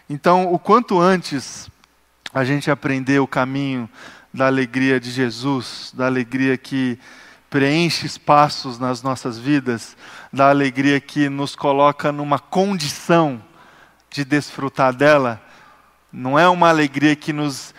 Então, 0.09 0.52
o 0.52 0.59
quanto 0.59 1.00
antes 1.00 1.69
a 2.33 2.45
gente 2.45 2.71
aprender 2.71 3.19
o 3.19 3.26
caminho 3.26 3.88
da 4.33 4.47
alegria 4.47 4.99
de 4.99 5.11
Jesus, 5.11 5.92
da 5.95 6.07
alegria 6.07 6.57
que 6.57 6.99
preenche 7.50 8.07
espaços 8.07 8.78
nas 8.78 9.02
nossas 9.02 9.38
vidas, 9.38 9.97
da 10.33 10.49
alegria 10.49 11.00
que 11.00 11.28
nos 11.28 11.54
coloca 11.54 12.11
numa 12.11 12.38
condição 12.38 13.42
de 14.11 14.25
desfrutar 14.25 14.95
dela, 14.95 15.42
não 16.11 16.38
é 16.38 16.49
uma 16.49 16.69
alegria 16.69 17.16
que 17.16 17.33
nos 17.33 17.75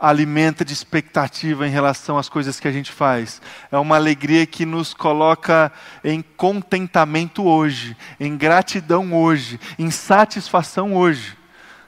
alimenta 0.00 0.64
de 0.64 0.72
expectativa 0.72 1.66
em 1.66 1.70
relação 1.70 2.16
às 2.16 2.28
coisas 2.28 2.58
que 2.58 2.66
a 2.66 2.72
gente 2.72 2.90
faz. 2.90 3.42
É 3.70 3.76
uma 3.76 3.96
alegria 3.96 4.46
que 4.46 4.64
nos 4.64 4.94
coloca 4.94 5.70
em 6.02 6.22
contentamento 6.22 7.44
hoje, 7.44 7.96
em 8.18 8.36
gratidão 8.36 9.12
hoje, 9.12 9.60
em 9.78 9.90
satisfação 9.90 10.94
hoje. 10.94 11.36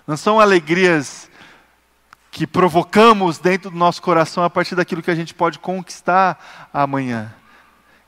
Não 0.06 0.16
são 0.16 0.38
alegrias 0.38 1.30
que 2.30 2.46
provocamos 2.46 3.38
dentro 3.38 3.70
do 3.70 3.76
nosso 3.76 4.02
coração 4.02 4.44
a 4.44 4.50
partir 4.50 4.74
daquilo 4.74 5.02
que 5.02 5.10
a 5.10 5.14
gente 5.14 5.34
pode 5.34 5.58
conquistar 5.58 6.68
amanhã. 6.72 7.32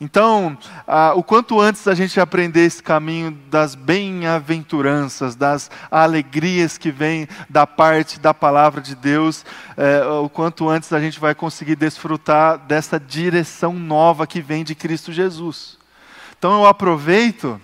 Então, 0.00 0.58
ah, 0.86 1.12
o 1.14 1.22
quanto 1.22 1.60
antes 1.60 1.86
a 1.86 1.94
gente 1.94 2.18
aprender 2.18 2.64
esse 2.64 2.82
caminho 2.82 3.30
das 3.48 3.74
bem-aventuranças, 3.76 5.36
das 5.36 5.70
alegrias 5.88 6.76
que 6.76 6.90
vêm 6.90 7.28
da 7.48 7.66
parte 7.66 8.18
da 8.18 8.34
palavra 8.34 8.80
de 8.80 8.96
Deus, 8.96 9.46
eh, 9.76 10.04
o 10.04 10.28
quanto 10.28 10.68
antes 10.68 10.92
a 10.92 11.00
gente 11.00 11.20
vai 11.20 11.34
conseguir 11.34 11.76
desfrutar 11.76 12.58
dessa 12.58 12.98
direção 12.98 13.72
nova 13.72 14.26
que 14.26 14.40
vem 14.40 14.64
de 14.64 14.74
Cristo 14.74 15.12
Jesus. 15.12 15.78
Então, 16.36 16.52
eu 16.54 16.66
aproveito 16.66 17.60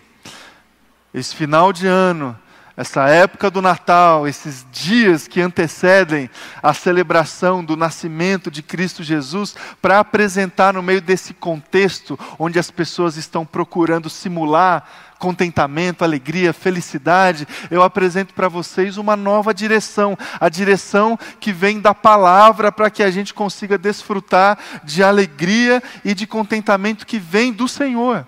esse 1.13 1.35
final 1.35 1.73
de 1.73 1.89
ano 1.89 2.39
essa 2.77 3.09
época 3.09 3.51
do 3.51 3.61
Natal, 3.61 4.27
esses 4.27 4.65
dias 4.73 5.29
que 5.29 5.41
antecedem 5.41 6.31
a 6.63 6.73
celebração 6.73 7.65
do 7.65 7.77
nascimento 7.77 8.51
de 8.51 8.63
Cristo 8.63 9.03
Jesus, 9.03 9.55
para 9.83 10.01
apresentar 10.01 10.75
no 10.75 10.83
meio 10.83 11.01
desse 11.01 11.35
contexto 11.35 12.19
onde 12.39 12.59
as 12.59 12.71
pessoas 12.71 13.17
estão 13.17 13.45
procurando 13.45 14.09
simular 14.09 14.85
contentamento, 15.21 16.03
alegria, 16.03 16.51
felicidade, 16.51 17.47
eu 17.71 17.83
apresento 17.83 18.33
para 18.33 18.49
vocês 18.49 18.97
uma 18.97 19.15
nova 19.15 19.53
direção, 19.53 20.17
a 20.41 20.49
direção 20.49 21.19
que 21.39 21.53
vem 21.53 21.79
da 21.79 21.95
palavra 21.95 22.73
para 22.73 22.89
que 22.89 23.03
a 23.03 23.11
gente 23.11 23.35
consiga 23.35 23.77
desfrutar 23.77 24.59
de 24.83 25.03
alegria 25.03 25.83
e 26.03 26.15
de 26.15 26.27
contentamento 26.27 27.07
que 27.07 27.19
vem 27.19 27.53
do 27.53 27.69
Senhor. 27.69 28.27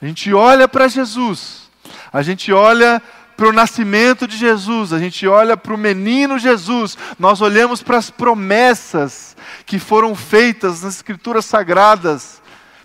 A 0.00 0.06
gente 0.06 0.32
olha 0.32 0.68
para 0.68 0.86
Jesus, 0.86 1.63
a 2.12 2.22
gente 2.22 2.52
olha 2.52 3.02
para 3.36 3.48
o 3.48 3.52
nascimento 3.52 4.28
de 4.28 4.36
Jesus, 4.36 4.92
a 4.92 4.98
gente 4.98 5.26
olha 5.26 5.56
para 5.56 5.74
o 5.74 5.78
menino 5.78 6.38
Jesus, 6.38 6.96
nós 7.18 7.40
olhamos 7.40 7.82
para 7.82 7.96
as 7.96 8.10
promessas 8.10 9.36
que 9.66 9.78
foram 9.78 10.14
feitas 10.14 10.82
nas 10.82 10.96
Escrituras 10.96 11.44
Sagradas 11.44 12.40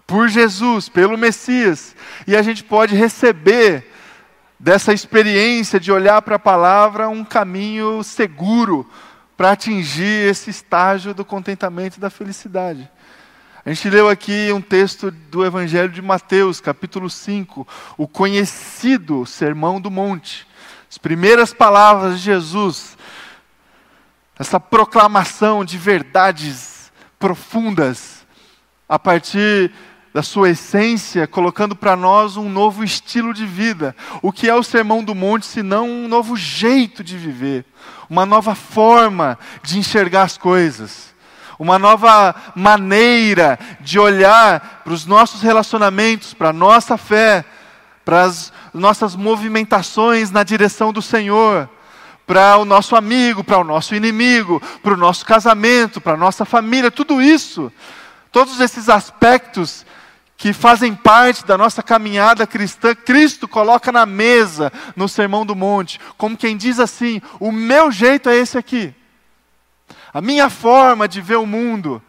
por 0.07 0.27
Jesus, 0.27 0.89
pelo 0.89 1.17
Messias, 1.17 1.95
e 2.25 2.35
a 2.35 2.41
gente 2.41 2.63
pode 2.63 2.95
receber 2.95 3.91
dessa 4.59 4.91
experiência 4.91 5.79
de 5.79 5.91
olhar 5.91 6.21
para 6.21 6.35
a 6.35 6.39
palavra 6.39 7.07
um 7.07 7.23
caminho 7.23 8.03
seguro 8.03 8.89
para 9.37 9.51
atingir 9.51 10.29
esse 10.29 10.49
estágio 10.49 11.13
do 11.13 11.23
contentamento 11.23 11.97
e 11.97 11.99
da 11.99 12.09
felicidade. 12.09 12.89
A 13.69 13.71
gente 13.71 13.87
leu 13.87 14.09
aqui 14.09 14.51
um 14.51 14.61
texto 14.61 15.11
do 15.11 15.45
Evangelho 15.45 15.89
de 15.89 16.01
Mateus, 16.01 16.59
capítulo 16.59 17.07
5, 17.07 17.67
o 17.99 18.07
conhecido 18.07 19.27
Sermão 19.27 19.79
do 19.79 19.91
Monte. 19.91 20.47
As 20.89 20.97
primeiras 20.97 21.53
palavras 21.53 22.17
de 22.17 22.25
Jesus, 22.25 22.97
essa 24.39 24.59
proclamação 24.59 25.63
de 25.63 25.77
verdades 25.77 26.91
profundas, 27.19 28.25
a 28.89 28.97
partir 28.97 29.71
da 30.11 30.23
sua 30.23 30.49
essência, 30.49 31.27
colocando 31.27 31.75
para 31.75 31.95
nós 31.95 32.37
um 32.37 32.49
novo 32.49 32.83
estilo 32.83 33.35
de 33.35 33.45
vida. 33.45 33.95
O 34.23 34.31
que 34.31 34.49
é 34.49 34.55
o 34.55 34.63
Sermão 34.63 35.03
do 35.03 35.13
Monte, 35.13 35.45
se 35.45 35.61
não 35.61 35.87
um 35.87 36.07
novo 36.07 36.35
jeito 36.35 37.03
de 37.03 37.15
viver, 37.15 37.63
uma 38.09 38.25
nova 38.25 38.55
forma 38.55 39.37
de 39.61 39.77
enxergar 39.77 40.23
as 40.23 40.39
coisas 40.39 41.13
uma 41.59 41.77
nova 41.77 42.33
maneira 42.55 43.59
de 43.81 43.99
olhar 43.99 44.81
para 44.81 44.93
os 44.93 45.05
nossos 45.05 45.41
relacionamentos, 45.41 46.33
para 46.33 46.49
a 46.49 46.53
nossa 46.53 46.97
fé, 46.97 47.43
para 48.05 48.23
as 48.23 48.53
nossas 48.73 49.13
movimentações 49.13 50.31
na 50.31 50.41
direção 50.41 50.93
do 50.93 51.01
Senhor, 51.01 51.69
para 52.25 52.57
o 52.57 52.63
nosso 52.63 52.95
amigo, 52.95 53.43
para 53.43 53.59
o 53.59 53.63
nosso 53.65 53.93
inimigo, 53.93 54.61
para 54.81 54.93
o 54.93 54.97
nosso 54.97 55.25
casamento, 55.25 55.99
para 55.99 56.13
a 56.13 56.17
nossa 56.17 56.45
família, 56.45 56.89
tudo 56.89 57.21
isso, 57.21 57.69
todos 58.31 58.61
esses 58.61 58.87
aspectos 58.87 59.85
que 60.37 60.53
fazem 60.53 60.95
parte 60.95 61.45
da 61.45 61.57
nossa 61.57 61.83
caminhada 61.83 62.47
cristã, 62.47 62.95
Cristo 62.95 63.45
coloca 63.49 63.91
na 63.91 64.05
mesa 64.05 64.71
no 64.95 65.09
Sermão 65.09 65.45
do 65.45 65.53
Monte, 65.53 65.99
como 66.17 66.37
quem 66.37 66.55
diz 66.55 66.79
assim: 66.79 67.21
o 67.37 67.51
meu 67.51 67.91
jeito 67.91 68.29
é 68.29 68.37
esse 68.37 68.57
aqui 68.57 68.95
a 70.13 70.21
minha 70.21 70.49
forma 70.49 71.07
de 71.07 71.21
ver 71.21 71.37
o 71.37 71.45
mundo, 71.45 72.01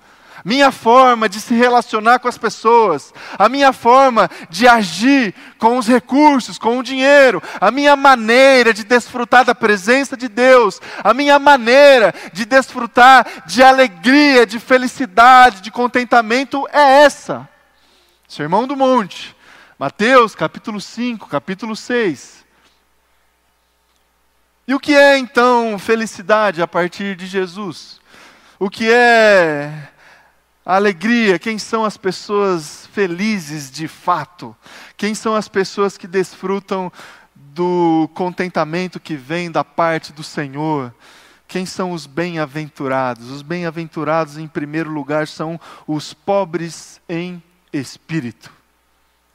minha 0.44 0.72
forma 0.72 1.28
de 1.28 1.40
se 1.40 1.54
relacionar 1.54 2.18
com 2.18 2.28
as 2.28 2.38
pessoas, 2.38 3.12
a 3.38 3.48
minha 3.48 3.72
forma 3.72 4.30
de 4.48 4.66
agir 4.66 5.34
com 5.58 5.76
os 5.76 5.86
recursos, 5.86 6.58
com 6.58 6.78
o 6.78 6.82
dinheiro, 6.82 7.42
a 7.60 7.70
minha 7.70 7.94
maneira 7.94 8.72
de 8.72 8.84
desfrutar 8.84 9.44
da 9.44 9.54
presença 9.54 10.16
de 10.16 10.28
Deus, 10.28 10.80
a 11.02 11.12
minha 11.12 11.38
maneira 11.38 12.14
de 12.32 12.44
desfrutar 12.44 13.44
de 13.46 13.62
alegria, 13.62 14.46
de 14.46 14.58
felicidade, 14.58 15.60
de 15.60 15.70
contentamento 15.70 16.66
é 16.72 17.02
essa. 17.02 17.48
Sermão 18.26 18.66
do 18.66 18.76
Monte, 18.76 19.36
Mateus 19.78 20.34
capítulo 20.34 20.80
5, 20.80 21.28
capítulo 21.28 21.76
6. 21.76 22.39
E 24.70 24.74
o 24.74 24.78
que 24.78 24.94
é 24.94 25.18
então 25.18 25.76
felicidade 25.80 26.62
a 26.62 26.68
partir 26.68 27.16
de 27.16 27.26
Jesus? 27.26 28.00
O 28.56 28.70
que 28.70 28.88
é 28.88 29.88
alegria? 30.64 31.40
Quem 31.40 31.58
são 31.58 31.84
as 31.84 31.96
pessoas 31.96 32.88
felizes 32.92 33.68
de 33.68 33.88
fato? 33.88 34.56
Quem 34.96 35.12
são 35.12 35.34
as 35.34 35.48
pessoas 35.48 35.98
que 35.98 36.06
desfrutam 36.06 36.92
do 37.34 38.08
contentamento 38.14 39.00
que 39.00 39.16
vem 39.16 39.50
da 39.50 39.64
parte 39.64 40.12
do 40.12 40.22
Senhor? 40.22 40.94
Quem 41.48 41.66
são 41.66 41.90
os 41.90 42.06
bem-aventurados? 42.06 43.28
Os 43.28 43.42
bem-aventurados, 43.42 44.38
em 44.38 44.46
primeiro 44.46 44.90
lugar, 44.90 45.26
são 45.26 45.58
os 45.84 46.14
pobres 46.14 47.00
em 47.08 47.42
espírito. 47.72 48.52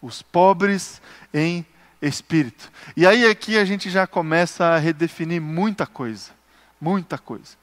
Os 0.01 0.21
pobres 0.21 1.01
em 1.33 1.65
espírito. 2.07 2.71
E 2.95 3.05
aí 3.05 3.25
aqui 3.25 3.57
a 3.57 3.65
gente 3.65 3.89
já 3.89 4.05
começa 4.05 4.65
a 4.65 4.77
redefinir 4.77 5.41
muita 5.41 5.85
coisa, 5.85 6.31
muita 6.79 7.17
coisa. 7.17 7.57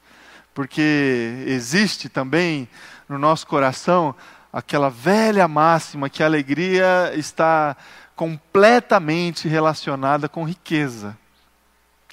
Porque 0.53 1.43
existe 1.47 2.09
também 2.09 2.67
no 3.07 3.17
nosso 3.17 3.47
coração 3.47 4.15
aquela 4.51 4.89
velha 4.89 5.47
máxima 5.47 6.09
que 6.09 6.21
a 6.21 6.27
alegria 6.27 7.11
está 7.15 7.75
completamente 8.15 9.47
relacionada 9.47 10.29
com 10.29 10.43
riqueza, 10.43 11.17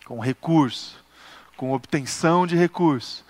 com 0.07 0.19
recurso, 0.19 0.99
com 1.57 1.73
obtenção 1.73 2.47
de 2.47 2.57
recurso. 2.57 3.25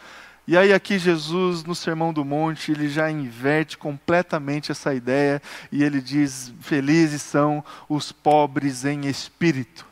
E 0.50 0.56
aí 0.56 0.72
aqui 0.72 0.98
Jesus 0.98 1.62
no 1.62 1.76
Sermão 1.76 2.12
do 2.12 2.24
Monte, 2.24 2.72
ele 2.72 2.88
já 2.88 3.08
inverte 3.08 3.78
completamente 3.78 4.72
essa 4.72 4.92
ideia 4.92 5.40
e 5.70 5.84
ele 5.84 6.00
diz: 6.00 6.52
"Felizes 6.60 7.22
são 7.22 7.64
os 7.88 8.10
pobres 8.10 8.84
em 8.84 9.06
espírito". 9.06 9.86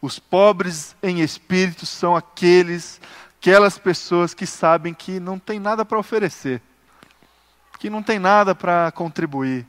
Os 0.00 0.18
pobres 0.18 0.96
em 1.02 1.20
espírito 1.20 1.84
são 1.84 2.16
aqueles 2.16 3.02
aquelas 3.38 3.76
pessoas 3.76 4.32
que 4.32 4.46
sabem 4.46 4.94
que 4.94 5.20
não 5.20 5.38
tem 5.38 5.60
nada 5.60 5.84
para 5.84 5.98
oferecer, 5.98 6.62
que 7.78 7.90
não 7.90 8.02
tem 8.02 8.18
nada 8.18 8.54
para 8.54 8.90
contribuir, 8.92 9.66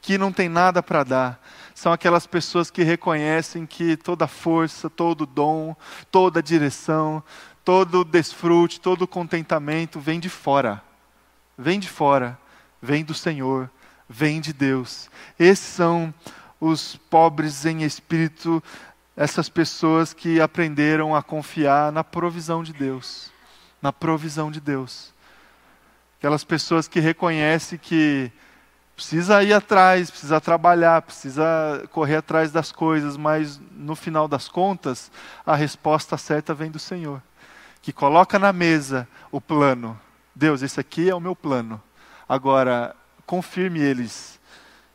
que 0.00 0.16
não 0.16 0.32
tem 0.32 0.48
nada 0.48 0.82
para 0.82 1.04
dar. 1.04 1.42
São 1.74 1.92
aquelas 1.92 2.26
pessoas 2.26 2.70
que 2.70 2.82
reconhecem 2.82 3.66
que 3.66 3.96
toda 3.96 4.26
força, 4.26 4.88
todo 4.88 5.26
dom, 5.26 5.76
toda 6.10 6.42
direção, 6.42 7.22
todo 7.64 8.04
desfrute, 8.04 8.80
todo 8.80 9.06
contentamento 9.06 10.00
vem 10.00 10.18
de 10.18 10.28
fora. 10.28 10.82
Vem 11.56 11.78
de 11.78 11.88
fora, 11.88 12.38
vem 12.80 13.04
do 13.04 13.14
Senhor, 13.14 13.70
vem 14.08 14.40
de 14.40 14.52
Deus. 14.52 15.08
Esses 15.38 15.66
são 15.66 16.12
os 16.60 16.96
pobres 17.10 17.64
em 17.64 17.82
espírito, 17.82 18.62
essas 19.16 19.48
pessoas 19.48 20.12
que 20.12 20.40
aprenderam 20.40 21.14
a 21.14 21.22
confiar 21.22 21.92
na 21.92 22.02
provisão 22.02 22.62
de 22.62 22.72
Deus. 22.72 23.30
Na 23.80 23.92
provisão 23.92 24.50
de 24.50 24.60
Deus. 24.60 25.12
Aquelas 26.18 26.44
pessoas 26.44 26.88
que 26.88 27.00
reconhecem 27.00 27.78
que 27.78 28.30
precisa 28.94 29.42
ir 29.42 29.52
atrás, 29.52 30.10
precisa 30.10 30.40
trabalhar, 30.40 31.02
precisa 31.02 31.44
correr 31.90 32.16
atrás 32.16 32.52
das 32.52 32.70
coisas, 32.70 33.16
mas 33.16 33.60
no 33.72 33.96
final 33.96 34.28
das 34.28 34.48
contas, 34.48 35.10
a 35.44 35.56
resposta 35.56 36.16
certa 36.16 36.54
vem 36.54 36.70
do 36.70 36.78
Senhor 36.78 37.20
que 37.82 37.92
coloca 37.92 38.38
na 38.38 38.52
mesa 38.52 39.08
o 39.30 39.40
plano. 39.40 40.00
Deus, 40.34 40.62
esse 40.62 40.78
aqui 40.78 41.10
é 41.10 41.14
o 41.14 41.20
meu 41.20 41.34
plano. 41.34 41.82
Agora, 42.28 42.94
confirme 43.26 43.80
eles. 43.80 44.40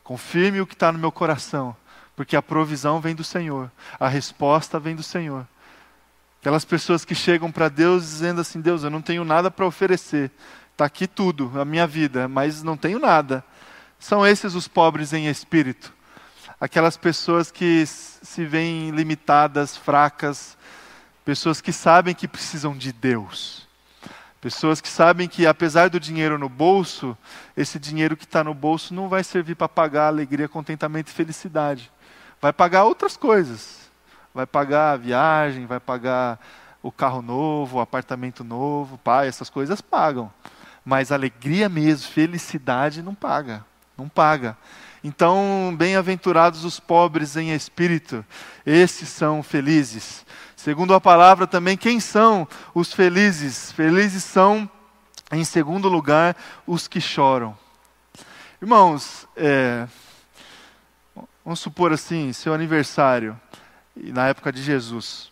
Confirme 0.03 0.61
o 0.61 0.65
que 0.65 0.73
está 0.73 0.91
no 0.91 0.97
meu 0.97 1.11
coração. 1.11 1.75
Porque 2.15 2.35
a 2.35 2.41
provisão 2.41 3.01
vem 3.01 3.13
do 3.13 3.25
Senhor. 3.25 3.69
A 3.99 4.07
resposta 4.07 4.79
vem 4.79 4.95
do 4.95 5.03
Senhor. 5.03 5.45
Aquelas 6.39 6.63
pessoas 6.63 7.03
que 7.03 7.13
chegam 7.13 7.51
para 7.51 7.67
Deus 7.67 8.03
dizendo 8.03 8.41
assim: 8.41 8.61
Deus, 8.61 8.83
eu 8.83 8.89
não 8.89 9.01
tenho 9.01 9.25
nada 9.25 9.51
para 9.51 9.65
oferecer. 9.65 10.31
Está 10.71 10.85
aqui 10.85 11.07
tudo, 11.07 11.51
a 11.59 11.65
minha 11.65 11.85
vida, 11.85 12.27
mas 12.27 12.63
não 12.63 12.77
tenho 12.77 12.99
nada. 12.99 13.43
São 13.99 14.25
esses 14.25 14.55
os 14.55 14.67
pobres 14.67 15.11
em 15.11 15.27
espírito. 15.27 15.93
Aquelas 16.59 16.95
pessoas 16.95 17.51
que 17.51 17.85
se 17.85 18.45
veem 18.45 18.91
limitadas, 18.91 19.75
fracas, 19.75 20.57
Pessoas 21.27 21.59
que 21.59 21.73
sabem 21.73 22.15
que 22.15 22.25
precisam 22.25 22.73
de 22.73 22.93
Deus. 22.93 23.67
Pessoas 24.39 24.79
que 24.79 24.87
sabem 24.87 25.27
que, 25.27 25.45
apesar 25.45 25.89
do 25.89 25.99
dinheiro 25.99 26.37
no 26.37 26.47
bolso, 26.47 27.17
esse 27.57 27.77
dinheiro 27.77 28.15
que 28.15 28.23
está 28.23 28.45
no 28.45 28.53
bolso 28.53 28.93
não 28.93 29.09
vai 29.09 29.25
servir 29.25 29.55
para 29.55 29.67
pagar 29.67 30.07
alegria, 30.07 30.47
contentamento 30.47 31.09
e 31.09 31.13
felicidade. 31.13 31.91
Vai 32.41 32.53
pagar 32.53 32.85
outras 32.85 33.17
coisas. 33.17 33.91
Vai 34.33 34.45
pagar 34.45 34.93
a 34.93 34.95
viagem, 34.95 35.65
vai 35.65 35.81
pagar 35.81 36.39
o 36.81 36.93
carro 36.93 37.21
novo, 37.21 37.75
o 37.75 37.81
apartamento 37.81 38.41
novo, 38.41 38.97
pai, 38.97 39.27
essas 39.27 39.49
coisas 39.49 39.81
pagam. 39.81 40.31
Mas 40.85 41.11
alegria 41.11 41.67
mesmo, 41.67 42.09
felicidade 42.09 43.03
não 43.03 43.13
paga. 43.13 43.65
Não 43.97 44.07
paga. 44.07 44.57
Então, 45.03 45.75
bem-aventurados 45.77 46.63
os 46.63 46.79
pobres 46.79 47.35
em 47.35 47.53
espírito, 47.53 48.25
esses 48.65 49.09
são 49.09 49.43
felizes. 49.43 50.25
Segundo 50.57 50.93
a 50.93 50.99
palavra 50.99 51.47
também, 51.47 51.77
quem 51.77 52.01
são 52.01 52.45
os 52.75 52.91
felizes? 52.91 53.71
Felizes 53.71 54.25
são, 54.25 54.69
em 55.31 55.45
segundo 55.45 55.87
lugar, 55.87 56.35
os 56.65 56.85
que 56.85 56.99
choram. 56.99 57.57
Irmãos, 58.61 59.25
é, 59.37 59.87
Vamos 61.47 61.61
supor 61.61 61.93
assim, 61.93 62.33
seu 62.33 62.53
aniversário, 62.53 63.39
na 63.95 64.27
época 64.27 64.51
de 64.51 64.61
Jesus. 64.61 65.31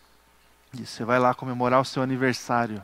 Você 0.73 1.03
vai 1.03 1.19
lá 1.19 1.33
comemorar 1.33 1.81
o 1.81 1.83
seu 1.83 2.01
aniversário. 2.01 2.81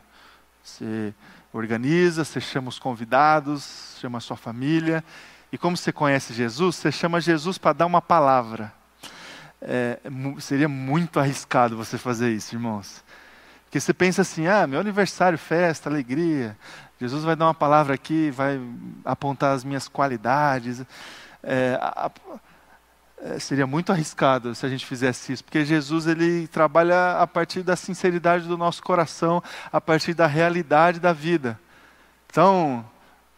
Você 0.62 1.14
organiza, 1.54 2.26
você 2.26 2.42
chama 2.42 2.68
os 2.68 2.78
convidados, 2.78 3.96
chama 4.02 4.18
a 4.18 4.22
sua 4.22 4.36
família. 4.36 5.02
E 5.50 5.58
como 5.58 5.78
você 5.78 5.94
conhece 5.94 6.34
Jesus, 6.34 6.76
você 6.76 6.92
chama 6.92 7.22
Jesus 7.22 7.58
para 7.58 7.72
dar 7.72 7.86
uma 7.86 8.02
palavra. 8.02 8.74
É, 9.62 10.00
seria 10.40 10.68
muito 10.68 11.20
arriscado 11.20 11.78
você 11.78 11.98
fazer 11.98 12.32
isso, 12.32 12.56
irmãos. 12.56 13.04
Porque 13.66 13.80
você 13.80 13.94
pensa 13.94 14.22
assim: 14.22 14.48
ah, 14.48 14.66
meu 14.66 14.80
aniversário, 14.80 15.38
festa, 15.38 15.90
alegria. 15.90 16.58
Jesus 17.00 17.24
vai 17.24 17.36
dar 17.36 17.46
uma 17.46 17.54
palavra 17.54 17.96
aqui, 17.96 18.30
vai 18.32 18.60
apontar 19.06 19.56
as 19.56 19.64
minhas 19.64 19.88
qualidades. 19.88 20.84
É, 21.44 21.78
a, 21.82 22.08
a, 22.08 22.12
é, 23.24 23.40
seria 23.40 23.68
muito 23.68 23.92
arriscado 23.92 24.54
se 24.56 24.66
a 24.66 24.70
gente 24.70 24.86
fizesse 24.86 25.32
isso, 25.32 25.44
porque 25.44 25.64
Jesus 25.64 26.08
ele 26.08 26.48
trabalha 26.48 27.20
a 27.20 27.28
partir 27.28 27.62
da 27.62 27.76
sinceridade 27.76 28.48
do 28.48 28.58
nosso 28.58 28.82
coração, 28.82 29.44
a 29.72 29.80
partir 29.80 30.16
da 30.16 30.26
realidade 30.26 31.00
da 31.00 31.14
vida. 31.14 31.60
Então, 32.28 32.84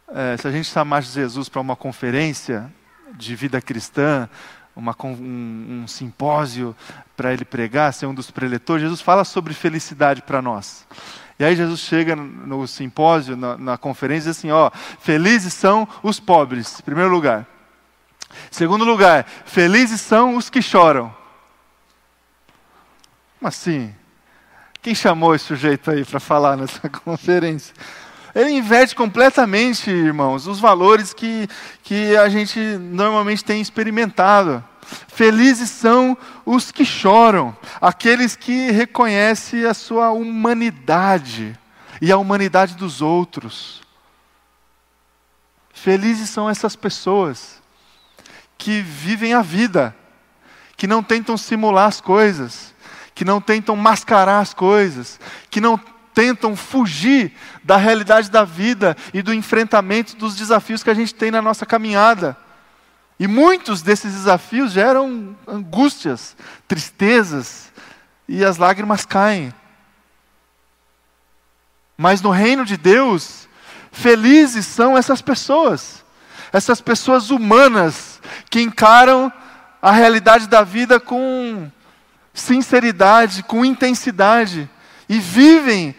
é, 0.08 0.38
se 0.38 0.48
a 0.48 0.52
gente 0.52 0.70
chamasse 0.70 1.10
Jesus 1.10 1.50
para 1.50 1.60
uma 1.60 1.76
conferência 1.76 2.74
de 3.14 3.36
vida 3.36 3.62
cristã, 3.62 4.30
uma, 4.76 4.96
um, 5.04 5.84
um 5.84 5.88
simpósio 5.88 6.76
para 7.16 7.34
ele 7.34 7.46
pregar, 7.46 7.94
ser 7.94 8.06
um 8.06 8.14
dos 8.14 8.32
preletores, 8.32 8.84
Jesus 8.84 9.02
fala 9.02 9.24
sobre 9.24 9.54
felicidade 9.54 10.22
para 10.22 10.42
nós. 10.42 10.86
E 11.38 11.44
aí 11.44 11.56
Jesus 11.56 11.80
chega 11.80 12.16
no 12.16 12.68
simpósio, 12.68 13.36
na, 13.36 13.58
na 13.58 13.78
conferência, 13.78 14.30
e 14.30 14.32
diz 14.32 14.38
assim: 14.38 14.52
ó, 14.52 14.72
felizes 15.00 15.54
são 15.54 15.88
os 16.02 16.20
pobres, 16.20 16.80
em 16.80 16.84
primeiro 16.84 17.12
lugar. 17.12 17.48
Segundo 18.50 18.84
lugar, 18.84 19.26
felizes 19.46 20.02
são 20.02 20.36
os 20.36 20.50
que 20.50 20.62
choram. 20.62 21.14
Como 23.40 23.50
assim? 23.50 23.94
Quem 24.82 24.94
chamou 24.94 25.34
esse 25.34 25.46
sujeito 25.46 25.92
aí 25.92 26.04
para 26.04 26.20
falar 26.20 26.58
nessa 26.58 26.90
conferência? 26.90 27.74
Ele 28.36 28.52
inverte 28.52 28.96
completamente, 28.96 29.92
irmãos, 29.92 30.48
os 30.48 30.60
valores 30.60 31.14
que, 31.14 31.48
que 31.84 32.16
a 32.18 32.28
gente 32.30 32.60
normalmente 32.60 33.44
tem 33.44 33.62
experimentado. 33.62 34.64
Felizes 35.08 35.70
são 35.70 36.18
os 36.46 36.72
que 36.72 36.84
choram, 36.84 37.56
aqueles 37.80 38.36
que 38.36 38.72
reconhecem 38.72 39.66
a 39.66 39.74
sua 39.74 40.12
humanidade 40.12 41.58
e 42.02 42.12
a 42.12 42.18
humanidade 42.18 42.76
dos 42.76 43.02
outros. 43.02 43.82
Felizes 45.72 46.30
são 46.30 46.50
essas 46.50 46.76
pessoas 46.76 47.62
que 48.58 48.82
vivem 48.82 49.34
a 49.34 49.42
vida, 49.42 49.96
que 50.76 50.88
não 50.88 51.04
tentam 51.04 51.38
simular 51.38 51.88
as 51.88 52.02
coisas, 52.02 52.74
que 53.14 53.24
não 53.24 53.40
tentam 53.40 53.76
mascarar 53.76 54.40
as 54.40 54.54
coisas, 54.54 55.20
que 55.50 55.62
não 55.62 55.80
tentam 56.14 56.56
fugir 56.56 57.34
da 57.64 57.78
realidade 57.78 58.30
da 58.30 58.44
vida 58.44 58.96
e 59.14 59.22
do 59.22 59.34
enfrentamento 59.34 60.16
dos 60.16 60.36
desafios 60.36 60.84
que 60.84 60.90
a 60.90 60.94
gente 60.94 61.14
tem 61.14 61.32
na 61.32 61.42
nossa 61.42 61.66
caminhada. 61.66 62.38
E 63.20 63.28
muitos 63.28 63.82
desses 63.82 64.14
desafios 64.14 64.72
geram 64.72 65.36
angústias, 65.48 66.36
tristezas, 66.68 67.72
e 68.28 68.44
as 68.44 68.58
lágrimas 68.58 69.06
caem. 69.06 69.54
Mas 71.98 72.22
no 72.22 72.32
reino 72.32 72.66
de 72.66 72.78
Deus, 72.78 73.48
felizes 73.92 74.66
são 74.66 74.98
essas 74.98 75.22
pessoas, 75.22 76.04
essas 76.52 76.82
pessoas 76.82 77.30
humanas 77.30 78.20
que 78.50 78.62
encaram 78.62 79.32
a 79.82 79.92
realidade 79.92 80.48
da 80.48 80.64
vida 80.64 81.00
com 81.00 81.70
sinceridade, 82.34 83.44
com 83.44 83.64
intensidade 83.64 84.70
e 85.08 85.20
vivem 85.20 85.96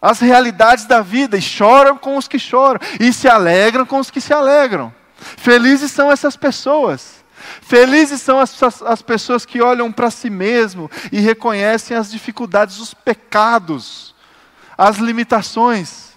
as 0.00 0.20
realidades 0.20 0.84
da 0.84 1.00
vida 1.00 1.36
e 1.36 1.42
choram 1.42 1.96
com 1.96 2.16
os 2.16 2.28
que 2.28 2.38
choram 2.38 2.78
e 3.00 3.12
se 3.12 3.28
alegram 3.28 3.86
com 3.86 3.98
os 3.98 4.10
que 4.10 4.20
se 4.20 4.32
alegram. 4.32 4.92
Felizes 5.16 5.90
são 5.90 6.12
essas 6.12 6.36
pessoas. 6.36 7.24
Felizes 7.62 8.20
são 8.20 8.38
as, 8.38 8.62
as, 8.62 8.82
as 8.82 9.02
pessoas 9.02 9.46
que 9.46 9.62
olham 9.62 9.90
para 9.90 10.10
si 10.10 10.28
mesmo 10.28 10.90
e 11.10 11.20
reconhecem 11.20 11.96
as 11.96 12.10
dificuldades, 12.10 12.78
os 12.78 12.92
pecados, 12.92 14.14
as 14.76 14.98
limitações. 14.98 16.12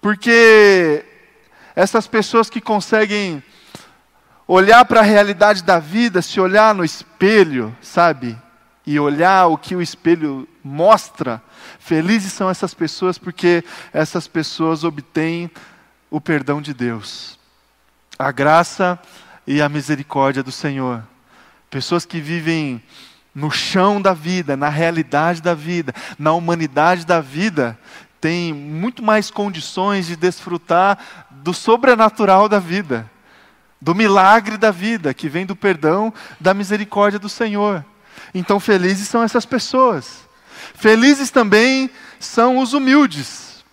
Porque 0.00 1.04
essas 1.74 2.06
pessoas 2.06 2.48
que 2.48 2.60
conseguem 2.60 3.42
olhar 4.46 4.84
para 4.84 5.00
a 5.00 5.04
realidade 5.04 5.62
da 5.62 5.78
vida, 5.78 6.22
se 6.22 6.40
olhar 6.40 6.74
no 6.74 6.84
espelho, 6.84 7.76
sabe? 7.80 8.36
E 8.86 8.98
olhar 8.98 9.46
o 9.46 9.58
que 9.58 9.76
o 9.76 9.82
espelho 9.82 10.48
mostra. 10.64 11.42
Felizes 11.78 12.32
são 12.32 12.48
essas 12.48 12.74
pessoas 12.74 13.18
porque 13.18 13.64
essas 13.92 14.26
pessoas 14.26 14.84
obtêm 14.84 15.50
o 16.10 16.20
perdão 16.20 16.60
de 16.60 16.74
Deus, 16.74 17.38
a 18.18 18.32
graça 18.32 18.98
e 19.46 19.62
a 19.62 19.68
misericórdia 19.68 20.42
do 20.42 20.50
Senhor. 20.50 21.04
Pessoas 21.70 22.04
que 22.04 22.20
vivem 22.20 22.82
no 23.32 23.50
chão 23.50 24.02
da 24.02 24.12
vida, 24.12 24.56
na 24.56 24.68
realidade 24.68 25.40
da 25.40 25.54
vida, 25.54 25.94
na 26.18 26.32
humanidade 26.32 27.06
da 27.06 27.20
vida, 27.20 27.78
têm 28.20 28.52
muito 28.52 29.02
mais 29.02 29.30
condições 29.30 30.06
de 30.06 30.16
desfrutar 30.16 30.98
do 31.30 31.54
sobrenatural 31.54 32.48
da 32.48 32.58
vida 32.58 33.08
do 33.80 33.94
milagre 33.94 34.56
da 34.58 34.70
vida, 34.70 35.14
que 35.14 35.28
vem 35.28 35.46
do 35.46 35.56
perdão, 35.56 36.12
da 36.38 36.52
misericórdia 36.52 37.18
do 37.18 37.28
Senhor. 37.28 37.84
Então, 38.34 38.60
felizes 38.60 39.08
são 39.08 39.22
essas 39.22 39.44
pessoas. 39.44 40.28
Felizes 40.74 41.30
também 41.30 41.90
são 42.18 42.58
os 42.58 42.72
humildes, 42.72 43.64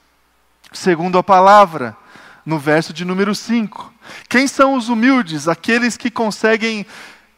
segundo 0.72 1.18
a 1.18 1.24
palavra, 1.24 1.96
no 2.46 2.58
verso 2.58 2.94
de 2.94 3.04
número 3.04 3.36
5. 3.36 3.94
Quem 4.30 4.48
são 4.48 4.74
os 4.74 4.90
humildes? 4.90 5.48
Aqueles 5.48 5.98
que 5.98 6.10
conseguem 6.10 6.86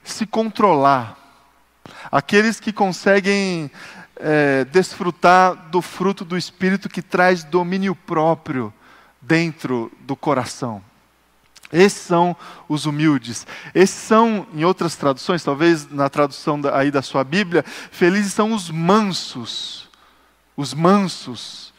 se 0.04 0.26
controlar, 0.26 1.18
aqueles 2.12 2.60
que 2.60 2.72
conseguem 2.72 3.72
é, 4.16 4.66
desfrutar 4.66 5.56
do 5.70 5.82
fruto 5.82 6.26
do 6.26 6.38
Espírito 6.38 6.90
que 6.90 7.02
traz 7.02 7.44
domínio 7.44 7.96
próprio 7.96 8.74
dentro 9.22 9.92
do 10.02 10.16
coração. 10.16 10.84
Esses 11.72 12.02
são 12.02 12.36
os 12.68 12.86
humildes. 12.86 13.46
Esses 13.76 13.96
são, 13.96 14.48
em 14.54 14.64
outras 14.66 14.96
traduções, 14.96 15.44
talvez 15.44 15.90
na 15.90 16.10
tradução 16.10 16.60
da, 16.60 16.76
aí 16.76 16.90
da 16.90 17.02
sua 17.02 17.24
Bíblia, 17.24 17.64
felizes 17.92 18.34
são 18.34 18.54
os 18.54 18.70
mansos. 18.72 19.88
Os 20.58 20.74
mansos. 20.74 21.72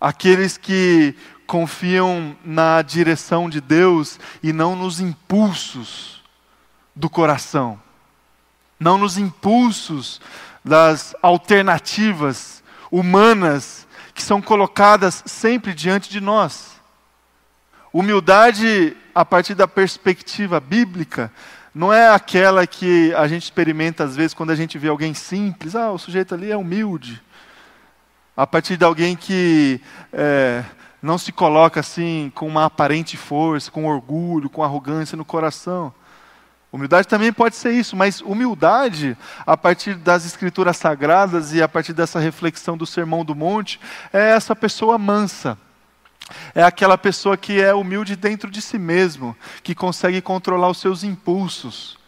Aqueles 0.00 0.56
que 0.56 1.16
confiam 1.46 2.36
na 2.44 2.80
direção 2.82 3.50
de 3.50 3.60
Deus 3.60 4.18
e 4.42 4.52
não 4.52 4.76
nos 4.76 5.00
impulsos 5.00 6.22
do 6.94 7.10
coração. 7.10 7.80
Não 8.78 8.96
nos 8.96 9.18
impulsos 9.18 10.20
das 10.64 11.14
alternativas 11.20 12.62
humanas 12.90 13.86
que 14.14 14.22
são 14.22 14.40
colocadas 14.40 15.22
sempre 15.26 15.74
diante 15.74 16.08
de 16.08 16.20
nós. 16.20 16.73
Humildade, 17.94 18.96
a 19.14 19.24
partir 19.24 19.54
da 19.54 19.68
perspectiva 19.68 20.58
bíblica, 20.58 21.30
não 21.72 21.92
é 21.92 22.10
aquela 22.10 22.66
que 22.66 23.14
a 23.14 23.28
gente 23.28 23.44
experimenta 23.44 24.02
às 24.02 24.16
vezes 24.16 24.34
quando 24.34 24.50
a 24.50 24.56
gente 24.56 24.76
vê 24.76 24.88
alguém 24.88 25.14
simples. 25.14 25.76
Ah, 25.76 25.92
o 25.92 25.98
sujeito 25.98 26.34
ali 26.34 26.50
é 26.50 26.56
humilde. 26.56 27.22
A 28.36 28.48
partir 28.48 28.76
de 28.76 28.84
alguém 28.84 29.14
que 29.14 29.80
é, 30.12 30.64
não 31.00 31.16
se 31.16 31.30
coloca 31.30 31.78
assim 31.78 32.32
com 32.34 32.48
uma 32.48 32.64
aparente 32.64 33.16
força, 33.16 33.70
com 33.70 33.86
orgulho, 33.86 34.50
com 34.50 34.64
arrogância 34.64 35.16
no 35.16 35.24
coração. 35.24 35.94
Humildade 36.72 37.06
também 37.06 37.32
pode 37.32 37.54
ser 37.54 37.74
isso, 37.74 37.94
mas 37.94 38.20
humildade, 38.20 39.16
a 39.46 39.56
partir 39.56 39.94
das 39.94 40.26
escrituras 40.26 40.76
sagradas 40.78 41.52
e 41.52 41.62
a 41.62 41.68
partir 41.68 41.92
dessa 41.92 42.18
reflexão 42.18 42.76
do 42.76 42.86
Sermão 42.86 43.24
do 43.24 43.36
Monte, 43.36 43.78
é 44.12 44.30
essa 44.30 44.56
pessoa 44.56 44.98
mansa 44.98 45.56
é 46.54 46.62
aquela 46.62 46.96
pessoa 46.96 47.36
que 47.36 47.60
é 47.60 47.74
humilde 47.74 48.16
dentro 48.16 48.50
de 48.50 48.62
si 48.62 48.78
mesmo, 48.78 49.36
que 49.62 49.74
consegue 49.74 50.20
controlar 50.20 50.70
os 50.70 50.78
seus 50.78 51.04
impulsos, 51.04 51.98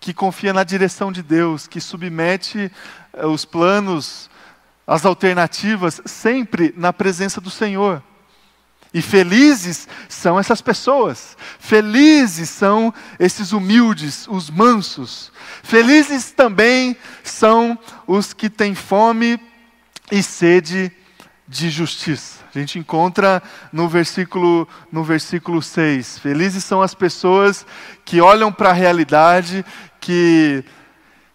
que 0.00 0.12
confia 0.12 0.52
na 0.52 0.64
direção 0.64 1.12
de 1.12 1.22
Deus, 1.22 1.66
que 1.66 1.80
submete 1.80 2.70
eh, 3.12 3.26
os 3.26 3.44
planos, 3.44 4.28
as 4.86 5.06
alternativas, 5.06 6.00
sempre 6.04 6.74
na 6.76 6.92
presença 6.92 7.40
do 7.40 7.50
Senhor. 7.50 8.02
E 8.94 9.00
felizes 9.00 9.88
são 10.08 10.38
essas 10.38 10.60
pessoas, 10.60 11.36
felizes 11.58 12.50
são 12.50 12.92
esses 13.18 13.52
humildes, 13.52 14.26
os 14.28 14.50
mansos. 14.50 15.32
Felizes 15.62 16.30
também 16.32 16.96
são 17.22 17.78
os 18.06 18.34
que 18.34 18.50
têm 18.50 18.74
fome 18.74 19.40
e 20.10 20.22
sede 20.22 20.92
de 21.52 21.68
justiça. 21.68 22.42
A 22.52 22.58
gente 22.58 22.78
encontra 22.78 23.42
no 23.70 23.86
versículo, 23.86 24.66
no 24.90 25.04
versículo 25.04 25.60
6. 25.62 26.18
Felizes 26.18 26.64
são 26.64 26.80
as 26.80 26.94
pessoas 26.94 27.66
que 28.04 28.22
olham 28.22 28.50
para 28.50 28.70
a 28.70 28.72
realidade, 28.72 29.64
que 30.00 30.64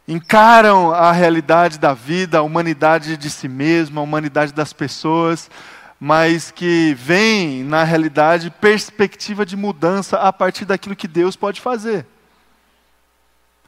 encaram 0.07 0.91
a 0.91 1.11
realidade 1.11 1.77
da 1.77 1.93
vida, 1.93 2.39
a 2.39 2.41
humanidade 2.41 3.15
de 3.15 3.29
si 3.29 3.47
mesma, 3.47 4.01
a 4.01 4.03
humanidade 4.03 4.53
das 4.53 4.73
pessoas, 4.73 5.51
mas 5.99 6.49
que 6.49 6.95
veem 6.95 7.63
na 7.63 7.83
realidade 7.83 8.49
perspectiva 8.49 9.45
de 9.45 9.55
mudança 9.55 10.17
a 10.17 10.33
partir 10.33 10.65
daquilo 10.65 10.95
que 10.95 11.07
Deus 11.07 11.35
pode 11.35 11.61
fazer. 11.61 12.07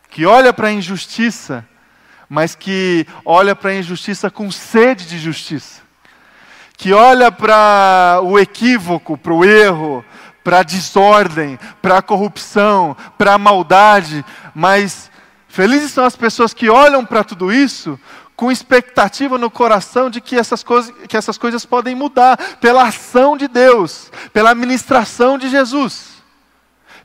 Que 0.10 0.26
olha 0.26 0.52
para 0.52 0.70
a 0.70 0.72
injustiça, 0.72 1.64
mas 2.28 2.56
que 2.56 3.06
olha 3.24 3.56
para 3.56 3.70
a 3.70 3.76
injustiça 3.76 4.32
com 4.32 4.50
sede 4.50 5.06
de 5.06 5.20
justiça. 5.20 5.89
Que 6.80 6.94
olha 6.94 7.30
para 7.30 8.22
o 8.24 8.40
equívoco, 8.40 9.18
para 9.18 9.34
o 9.34 9.44
erro, 9.44 10.04
para 10.46 10.60
a 10.60 10.64
desordem, 10.64 11.60
para 11.82 11.98
a 11.98 12.02
corrupção, 12.02 12.96
para 13.18 13.34
a 13.34 13.38
maldade, 13.38 14.24
mas 14.56 15.12
felizes 15.50 15.92
são 15.92 16.06
as 16.06 16.16
pessoas 16.16 16.54
que 16.54 16.70
olham 16.70 17.06
para 17.06 17.22
tudo 17.22 17.52
isso 17.52 18.00
com 18.34 18.50
expectativa 18.50 19.38
no 19.38 19.52
coração 19.52 20.10
de 20.10 20.22
que 20.22 20.38
essas, 20.38 20.64
coisas, 20.64 20.96
que 21.10 21.18
essas 21.18 21.38
coisas 21.38 21.66
podem 21.66 21.94
mudar 21.94 22.38
pela 22.62 22.88
ação 22.88 23.36
de 23.36 23.50
Deus, 23.50 24.10
pela 24.32 24.52
administração 24.52 25.38
de 25.38 25.50
Jesus. 25.50 26.24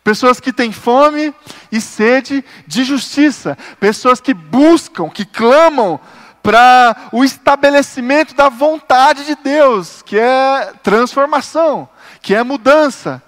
Pessoas 0.05 0.39
que 0.39 0.53
têm 0.53 0.71
fome 0.71 1.35
e 1.73 1.81
sede 1.81 2.45
de 2.65 2.85
justiça, 2.85 3.59
pessoas 3.81 4.21
que 4.21 4.33
buscam, 4.33 5.11
que 5.11 5.25
clamam 5.25 5.99
para 6.45 7.09
o 7.11 7.25
estabelecimento 7.25 8.35
da 8.35 8.51
vontade 8.51 9.25
de 9.25 9.35
Deus, 9.35 10.03
que 10.03 10.19
é 10.19 10.75
transformação, 10.83 11.89
que 12.21 12.35
é 12.35 12.43
mudança. 12.43 13.23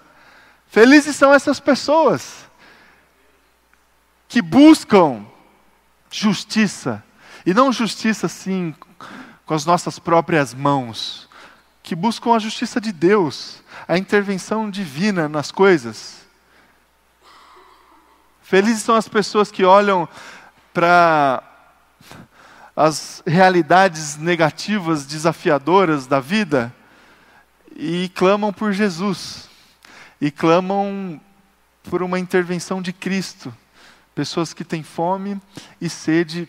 Felizes 0.69 1.17
são 1.17 1.33
essas 1.33 1.59
pessoas 1.59 2.45
que 4.29 4.43
buscam 4.43 5.25
justiça, 6.11 7.03
e 7.47 7.55
não 7.55 7.73
justiça 7.73 8.27
assim, 8.27 8.75
com 9.47 9.55
as 9.55 9.65
nossas 9.65 9.99
próprias 9.99 10.53
mãos, 10.53 11.27
que 11.83 11.95
buscam 11.95 12.35
a 12.35 12.39
justiça 12.39 12.79
de 12.83 12.93
Deus, 12.93 13.63
a 13.89 13.97
intervenção 13.97 14.69
divina 14.69 15.27
nas 15.27 15.51
coisas. 15.51 16.19
Felizes 18.43 18.83
são 18.83 18.95
as 18.95 19.09
pessoas 19.09 19.51
que 19.51 19.65
olham 19.65 20.07
para 20.75 21.43
as 22.77 23.23
realidades 23.27 24.19
negativas, 24.19 25.07
desafiadoras 25.07 26.07
da 26.07 26.21
vida 26.21 26.75
e 27.75 28.11
clamam 28.11 28.53
por 28.53 28.73
Jesus, 28.73 29.49
e 30.21 30.31
clamam 30.31 31.19
por 31.85 32.03
uma 32.03 32.19
intervenção 32.19 32.83
de 32.83 32.93
Cristo. 32.93 33.55
Pessoas 34.15 34.53
que 34.53 34.65
têm 34.65 34.83
fome 34.83 35.41
e 35.81 35.89
sede 35.89 36.49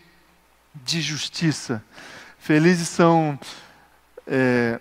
de 0.74 1.00
justiça. 1.00 1.82
Felizes 2.38 2.88
são 2.88 3.38
é, 4.26 4.80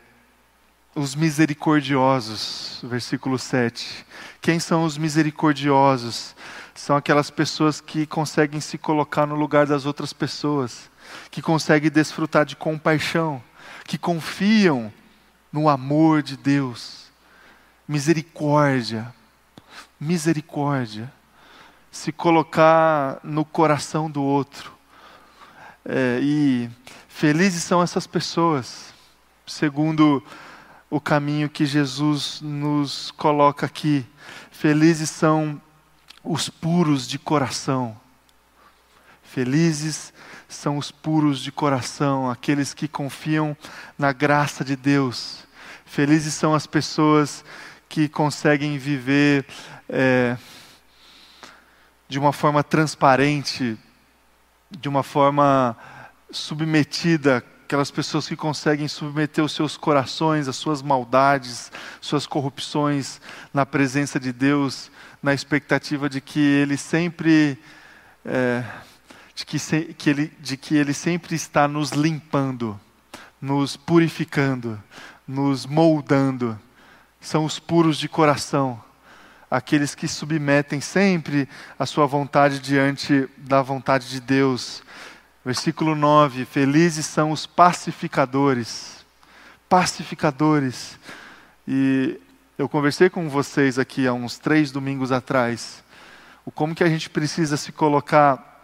os 0.96 1.16
misericordiosos, 1.16 2.82
versículo 2.84 3.38
7. 3.38 4.06
Quem 4.42 4.60
são 4.60 4.84
os 4.84 4.98
misericordiosos? 4.98 6.36
São 6.74 6.96
aquelas 6.96 7.30
pessoas 7.30 7.82
que 7.82 8.06
conseguem 8.06 8.60
se 8.62 8.78
colocar 8.78 9.26
no 9.26 9.36
lugar 9.36 9.66
das 9.66 9.86
outras 9.86 10.14
pessoas, 10.14 10.90
que 11.30 11.42
conseguem 11.42 11.90
desfrutar 11.90 12.46
de 12.46 12.56
compaixão, 12.56 13.42
que 13.86 13.98
confiam 13.98 14.92
no 15.52 15.70
amor 15.70 16.22
de 16.22 16.38
Deus. 16.38 17.08
Misericórdia, 17.88 19.14
misericórdia. 20.00 21.12
Se 21.92 22.12
colocar 22.12 23.20
no 23.24 23.44
coração 23.44 24.10
do 24.10 24.22
outro 24.22 24.78
é, 25.90 26.20
e 26.22 26.70
felizes 27.08 27.64
são 27.64 27.82
essas 27.82 28.06
pessoas, 28.06 28.94
segundo 29.46 30.22
o 30.90 31.00
caminho 31.00 31.50
que 31.50 31.66
Jesus 31.66 32.42
nos 32.42 33.12
coloca 33.12 33.66
aqui. 33.66 34.06
Felizes 34.52 35.10
são 35.10 35.62
os 36.24 36.50
puros 36.50 37.08
de 37.08 37.18
coração. 37.18 37.98
Felizes 39.24 40.14
são 40.48 40.78
os 40.78 40.92
puros 40.92 41.40
de 41.40 41.52
coração, 41.52 42.30
aqueles 42.30 42.74
que 42.74 42.88
confiam 42.88 43.56
na 43.98 44.12
graça 44.12 44.64
de 44.64 44.76
Deus. 44.76 45.46
Felizes 45.86 46.34
são 46.34 46.54
as 46.54 46.66
pessoas 46.68 47.44
que 47.90 48.08
conseguem 48.08 48.78
viver 48.78 49.46
é, 49.90 50.38
de 52.08 52.20
uma 52.20 52.34
forma 52.34 52.64
transparente 52.64 53.78
de 54.70 54.90
uma 54.90 55.04
forma 55.04 55.78
submetida, 56.30 57.44
aquelas 57.64 57.92
pessoas 57.92 58.28
que 58.28 58.36
conseguem 58.36 58.88
submeter 58.88 59.44
os 59.44 59.54
seus 59.54 59.78
corações, 59.78 60.48
as 60.48 60.56
suas 60.56 60.82
maldades, 60.82 61.72
suas 62.02 62.26
corrupções 62.26 63.22
na 63.54 63.66
presença 63.66 64.20
de 64.20 64.32
Deus, 64.34 64.92
na 65.22 65.34
expectativa 65.34 66.10
de 66.10 66.22
que 66.22 66.40
Ele 66.40 66.78
sempre. 66.78 67.58
É, 68.26 68.64
de, 69.38 69.46
que, 69.46 69.60
se, 69.60 69.94
que 69.94 70.10
ele, 70.10 70.34
de 70.40 70.58
que 70.58 70.76
Ele 70.76 70.96
sempre 70.96 71.36
está 71.36 71.68
nos 71.68 71.92
limpando, 71.92 72.78
nos 73.40 73.78
purificando, 73.78 74.82
nos 75.28 75.64
moldando. 75.64 76.60
São 77.22 77.46
os 77.46 77.60
puros 77.60 78.00
de 78.00 78.10
coração 78.10 78.84
aqueles 79.50 79.94
que 79.94 80.08
submetem 80.08 80.82
sempre 80.82 81.48
a 81.78 81.86
sua 81.86 82.08
vontade 82.08 82.60
diante 82.60 83.30
da 83.38 83.62
vontade 83.62 84.10
de 84.10 84.20
Deus. 84.20 84.82
Versículo 85.46 85.94
9: 85.94 86.44
Felizes 86.44 87.06
são 87.06 87.32
os 87.32 87.46
pacificadores. 87.46 89.06
Pacificadores. 89.70 90.98
E 91.68 92.20
eu 92.58 92.68
conversei 92.68 93.08
com 93.08 93.30
vocês 93.30 93.78
aqui 93.78 94.08
há 94.08 94.14
uns 94.14 94.40
três 94.40 94.72
domingos 94.72 95.12
atrás, 95.12 95.84
o 96.44 96.50
como 96.50 96.74
que 96.74 96.84
a 96.84 96.90
gente 96.90 97.08
precisa 97.08 97.56
se 97.56 97.72
colocar 97.72 98.57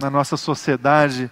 na 0.00 0.10
nossa 0.10 0.36
sociedade 0.36 1.30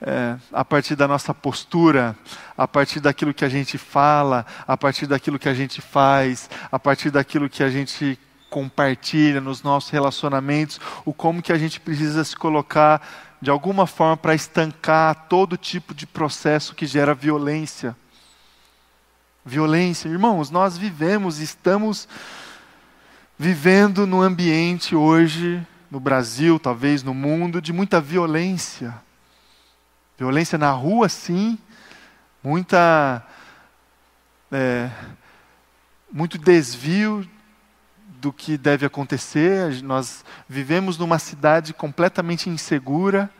é, 0.00 0.36
a 0.52 0.64
partir 0.64 0.94
da 0.96 1.08
nossa 1.08 1.32
postura, 1.32 2.16
a 2.56 2.68
partir 2.68 3.00
daquilo 3.00 3.32
que 3.32 3.44
a 3.44 3.48
gente 3.48 3.78
fala, 3.78 4.44
a 4.66 4.76
partir 4.76 5.06
daquilo 5.06 5.38
que 5.38 5.48
a 5.48 5.54
gente 5.54 5.80
faz, 5.80 6.50
a 6.70 6.78
partir 6.78 7.10
daquilo 7.10 7.48
que 7.48 7.62
a 7.62 7.70
gente 7.70 8.18
compartilha 8.50 9.40
nos 9.40 9.62
nossos 9.62 9.90
relacionamentos, 9.90 10.80
o 11.04 11.12
como 11.12 11.42
que 11.42 11.52
a 11.52 11.58
gente 11.58 11.80
precisa 11.80 12.22
se 12.22 12.36
colocar 12.36 13.02
de 13.40 13.50
alguma 13.50 13.86
forma 13.86 14.16
para 14.16 14.34
estancar 14.34 15.26
todo 15.28 15.56
tipo 15.56 15.94
de 15.94 16.06
processo 16.06 16.74
que 16.74 16.86
gera 16.86 17.14
violência. 17.14 17.96
Violência, 19.44 20.08
irmãos, 20.08 20.50
nós 20.50 20.78
vivemos, 20.78 21.38
estamos 21.38 22.08
vivendo 23.38 24.06
num 24.06 24.22
ambiente 24.22 24.94
hoje, 24.94 25.66
no 25.94 26.00
Brasil, 26.00 26.58
talvez 26.58 27.04
no 27.04 27.14
mundo, 27.14 27.62
de 27.62 27.72
muita 27.72 28.00
violência. 28.00 28.92
Violência 30.18 30.58
na 30.58 30.72
rua, 30.72 31.08
sim. 31.08 31.56
Muita. 32.42 33.24
É, 34.50 34.90
muito 36.10 36.36
desvio 36.36 37.24
do 38.20 38.32
que 38.32 38.58
deve 38.58 38.84
acontecer. 38.84 39.84
Nós 39.84 40.24
vivemos 40.48 40.98
numa 40.98 41.20
cidade 41.20 41.72
completamente 41.72 42.50
insegura. 42.50 43.30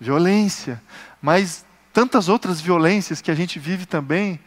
Violência. 0.00 0.82
Mas 1.20 1.66
tantas 1.92 2.30
outras 2.30 2.62
violências 2.62 3.20
que 3.20 3.30
a 3.30 3.34
gente 3.34 3.58
vive 3.58 3.84
também, 3.84 4.40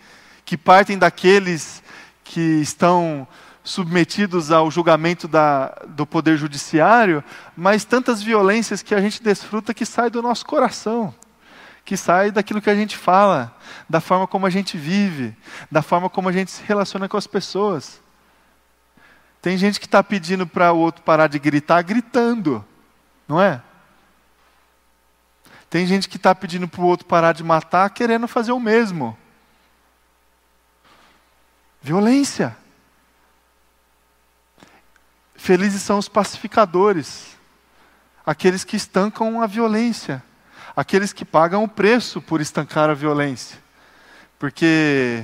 que 0.43 0.57
partem 0.57 0.97
daqueles 0.97 1.83
que 2.23 2.41
estão 2.61 3.27
submetidos 3.63 4.51
ao 4.51 4.69
julgamento 4.69 5.27
da, 5.27 5.73
do 5.87 6.05
poder 6.05 6.37
judiciário, 6.37 7.23
mas 7.55 7.85
tantas 7.85 8.21
violências 8.21 8.81
que 8.81 8.93
a 8.93 8.99
gente 8.99 9.23
desfruta 9.23 9.73
que 9.73 9.85
sai 9.85 10.09
do 10.09 10.21
nosso 10.21 10.45
coração 10.45 11.13
que 11.85 11.97
sai 11.97 12.31
daquilo 12.31 12.61
que 12.61 12.69
a 12.69 12.75
gente 12.75 12.97
fala, 12.97 13.55
da 13.89 13.99
forma 13.99 14.25
como 14.25 14.45
a 14.45 14.49
gente 14.49 14.77
vive, 14.77 15.35
da 15.69 15.81
forma 15.81 16.09
como 16.09 16.29
a 16.29 16.31
gente 16.31 16.49
se 16.49 16.63
relaciona 16.63 17.09
com 17.09 17.17
as 17.17 17.27
pessoas. 17.27 18.01
Tem 19.41 19.57
gente 19.57 19.79
que 19.79 19.85
está 19.85 20.01
pedindo 20.01 20.47
para 20.47 20.71
o 20.71 20.77
outro 20.77 21.03
parar 21.03 21.27
de 21.27 21.37
gritar, 21.37 21.81
gritando, 21.81 22.63
não 23.27 23.41
é? 23.41 23.61
Tem 25.69 25.85
gente 25.85 26.07
que 26.07 26.17
está 26.17 26.33
pedindo 26.33 26.67
para 26.67 26.81
o 26.81 26.85
outro 26.85 27.05
parar 27.05 27.33
de 27.33 27.43
matar, 27.43 27.89
querendo 27.89 28.27
fazer 28.27 28.53
o 28.53 28.59
mesmo. 28.59 29.17
Violência. 31.81 32.55
Felizes 35.43 35.81
são 35.81 35.97
os 35.97 36.07
pacificadores, 36.07 37.37
aqueles 38.25 38.63
que 38.63 38.75
estancam 38.75 39.41
a 39.41 39.47
violência 39.47 40.23
aqueles 40.75 41.13
que 41.13 41.23
pagam 41.23 41.63
o 41.63 41.67
preço 41.67 42.21
por 42.21 42.41
estancar 42.41 42.89
a 42.89 42.93
violência. 42.93 43.57
Porque 44.37 45.23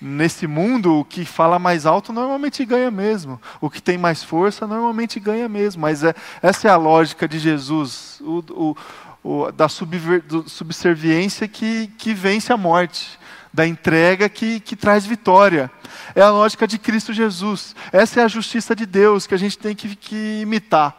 nesse 0.00 0.46
mundo, 0.46 1.00
o 1.00 1.04
que 1.04 1.24
fala 1.24 1.58
mais 1.58 1.86
alto 1.86 2.12
normalmente 2.12 2.64
ganha 2.64 2.90
mesmo. 2.90 3.40
O 3.60 3.68
que 3.68 3.82
tem 3.82 3.98
mais 3.98 4.22
força 4.22 4.66
normalmente 4.66 5.18
ganha 5.18 5.48
mesmo. 5.48 5.82
Mas 5.82 6.04
é, 6.04 6.14
essa 6.42 6.68
é 6.68 6.70
a 6.70 6.76
lógica 6.76 7.26
de 7.26 7.38
Jesus, 7.38 8.20
o, 8.20 8.44
o, 8.50 8.76
o, 9.22 9.52
da 9.52 9.68
subver, 9.68 10.22
subserviência 10.46 11.48
que, 11.48 11.88
que 11.98 12.14
vence 12.14 12.52
a 12.52 12.56
morte, 12.56 13.18
da 13.52 13.66
entrega 13.66 14.28
que, 14.28 14.60
que 14.60 14.76
traz 14.76 15.04
vitória. 15.04 15.70
É 16.14 16.22
a 16.22 16.30
lógica 16.30 16.66
de 16.66 16.78
Cristo 16.78 17.12
Jesus. 17.12 17.74
Essa 17.92 18.20
é 18.20 18.24
a 18.24 18.28
justiça 18.28 18.74
de 18.74 18.86
Deus 18.86 19.26
que 19.26 19.34
a 19.34 19.38
gente 19.38 19.58
tem 19.58 19.74
que, 19.74 19.96
que 19.96 20.40
imitar. 20.40 20.96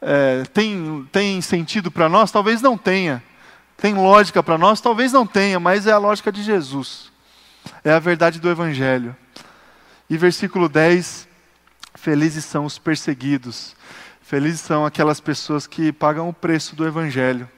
É, 0.00 0.44
tem, 0.52 1.08
tem 1.10 1.40
sentido 1.40 1.90
para 1.90 2.08
nós? 2.08 2.30
Talvez 2.30 2.60
não 2.60 2.76
tenha. 2.76 3.22
Tem 3.76 3.94
lógica 3.94 4.42
para 4.42 4.58
nós? 4.58 4.80
Talvez 4.80 5.12
não 5.12 5.26
tenha, 5.26 5.58
mas 5.58 5.86
é 5.86 5.92
a 5.92 5.98
lógica 5.98 6.30
de 6.30 6.42
Jesus. 6.42 7.12
É 7.82 7.92
a 7.92 7.98
verdade 7.98 8.38
do 8.38 8.50
Evangelho. 8.50 9.16
E 10.08 10.16
versículo 10.16 10.68
10: 10.68 11.26
Felizes 11.94 12.44
são 12.44 12.64
os 12.64 12.78
perseguidos. 12.78 13.74
Felizes 14.22 14.60
são 14.60 14.86
aquelas 14.86 15.20
pessoas 15.20 15.66
que 15.66 15.92
pagam 15.92 16.28
o 16.28 16.32
preço 16.32 16.76
do 16.76 16.86
Evangelho. 16.86 17.48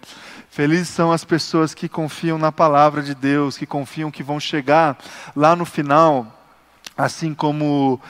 Felizes 0.57 0.89
são 0.89 1.13
as 1.13 1.23
pessoas 1.23 1.75
que 1.75 1.87
confiam 1.87 2.39
na 2.39 2.51
palavra 2.51 3.03
de 3.03 3.15
Deus, 3.15 3.59
que 3.59 3.67
confiam 3.67 4.11
que 4.11 4.23
vão 4.23 4.41
chegar 4.41 4.97
lá 5.37 5.55
no 5.55 5.67
final, 5.67 6.27
assim 6.97 7.35
como 7.35 8.01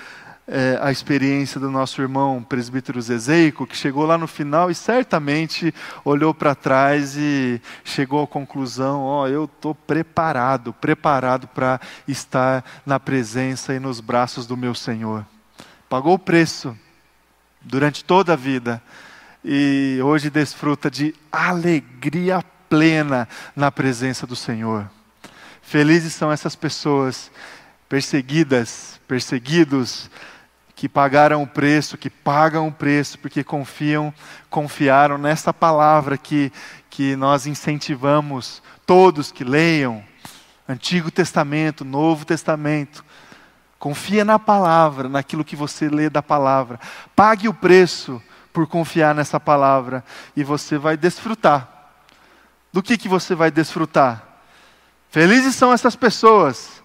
é, 0.46 0.78
a 0.80 0.92
experiência 0.92 1.58
do 1.58 1.72
nosso 1.72 2.00
irmão 2.00 2.46
presbítero 2.48 3.02
Zezeico, 3.02 3.66
que 3.66 3.76
chegou 3.76 4.06
lá 4.06 4.16
no 4.16 4.28
final 4.28 4.70
e 4.70 4.76
certamente 4.76 5.74
olhou 6.04 6.32
para 6.32 6.54
trás 6.54 7.16
e 7.16 7.60
chegou 7.84 8.22
à 8.22 8.28
conclusão: 8.28 9.00
ó, 9.00 9.22
oh, 9.24 9.26
eu 9.26 9.46
estou 9.46 9.74
preparado, 9.74 10.72
preparado 10.72 11.48
para 11.48 11.80
estar 12.06 12.64
na 12.86 13.00
presença 13.00 13.74
e 13.74 13.80
nos 13.80 13.98
braços 13.98 14.46
do 14.46 14.56
meu 14.56 14.72
Senhor. 14.72 15.26
Pagou 15.88 16.14
o 16.14 16.18
preço 16.18 16.78
durante 17.60 18.04
toda 18.04 18.34
a 18.34 18.36
vida 18.36 18.80
e 19.48 20.00
hoje 20.02 20.28
desfruta 20.28 20.90
de 20.90 21.14
alegria 21.30 22.42
plena 22.68 23.28
na 23.54 23.70
presença 23.70 24.26
do 24.26 24.34
Senhor. 24.34 24.90
Felizes 25.62 26.14
são 26.14 26.32
essas 26.32 26.56
pessoas 26.56 27.30
perseguidas, 27.88 29.00
perseguidos 29.06 30.10
que 30.74 30.88
pagaram 30.88 31.44
o 31.44 31.46
preço, 31.46 31.96
que 31.96 32.10
pagam 32.10 32.66
o 32.66 32.72
preço, 32.72 33.20
porque 33.20 33.44
confiam, 33.44 34.12
confiaram 34.50 35.16
nessa 35.16 35.54
palavra 35.54 36.18
que, 36.18 36.52
que 36.90 37.14
nós 37.14 37.46
incentivamos 37.46 38.60
todos 38.84 39.30
que 39.30 39.44
leiam, 39.44 40.02
Antigo 40.68 41.08
Testamento, 41.08 41.84
Novo 41.84 42.24
Testamento. 42.24 43.04
Confia 43.78 44.24
na 44.24 44.40
palavra, 44.40 45.08
naquilo 45.08 45.44
que 45.44 45.54
você 45.54 45.88
lê 45.88 46.10
da 46.10 46.20
palavra. 46.20 46.80
Pague 47.14 47.48
o 47.48 47.54
preço 47.54 48.20
por 48.56 48.66
confiar 48.66 49.14
nessa 49.14 49.38
palavra 49.38 50.02
e 50.34 50.42
você 50.42 50.78
vai 50.78 50.96
desfrutar. 50.96 51.68
Do 52.72 52.82
que, 52.82 52.96
que 52.96 53.06
você 53.06 53.34
vai 53.34 53.50
desfrutar? 53.50 54.26
Felizes 55.10 55.54
são 55.54 55.74
essas 55.74 55.94
pessoas. 55.94 56.82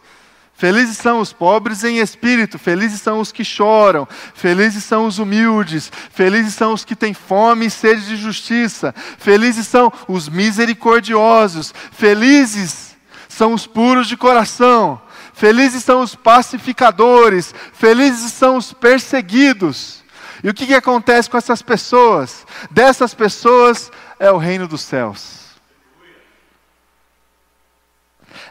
Felizes 0.54 0.98
são 0.98 1.22
os 1.22 1.32
pobres 1.32 1.86
em 1.86 2.00
espírito, 2.00 2.60
felizes 2.60 3.00
são 3.00 3.22
os 3.22 3.32
que 3.32 3.46
choram, 3.46 4.06
felizes 4.34 4.84
são 4.84 5.06
os 5.06 5.18
humildes, 5.18 5.90
felizes 6.12 6.56
são 6.56 6.74
os 6.74 6.84
que 6.84 6.94
têm 6.94 7.14
fome 7.14 7.68
e 7.68 7.72
sede 7.72 8.06
de 8.06 8.18
justiça, 8.18 8.94
felizes 9.18 9.66
são 9.66 9.94
os 10.10 10.28
misericordiosos, 10.28 11.74
felizes 11.94 12.98
são 13.30 13.54
os 13.54 13.66
puros 13.66 14.10
de 14.10 14.18
coração, 14.18 15.02
felizes 15.34 15.86
são 15.86 16.02
os 16.02 16.16
pacificadores, 16.16 17.56
felizes 17.72 18.34
são 18.34 18.58
os 18.58 18.74
perseguidos. 18.74 20.01
E 20.44 20.50
o 20.50 20.54
que, 20.54 20.66
que 20.66 20.74
acontece 20.74 21.30
com 21.30 21.38
essas 21.38 21.62
pessoas? 21.62 22.46
Dessas 22.70 23.14
pessoas 23.14 23.92
é 24.20 24.32
o 24.32 24.38
reino 24.38 24.68
dos 24.68 24.82
céus. 24.82 25.42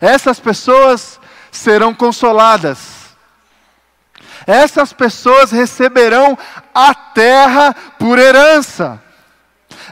Essas 0.01 0.39
pessoas 0.39 1.21
serão 1.51 1.93
consoladas. 1.93 3.01
Essas 4.47 4.93
pessoas 4.93 5.51
receberão 5.51 6.39
a 6.75 6.95
terra 6.95 7.75
por 7.99 8.19
herança. 8.19 9.03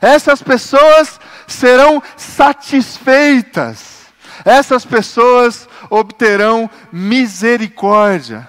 Essas 0.00 0.42
pessoas 0.42 1.20
serão 1.46 2.02
satisfeitas. 2.16 4.06
Essas 4.44 4.84
pessoas 4.84 5.68
obterão 5.90 6.70
misericórdia. 6.92 8.48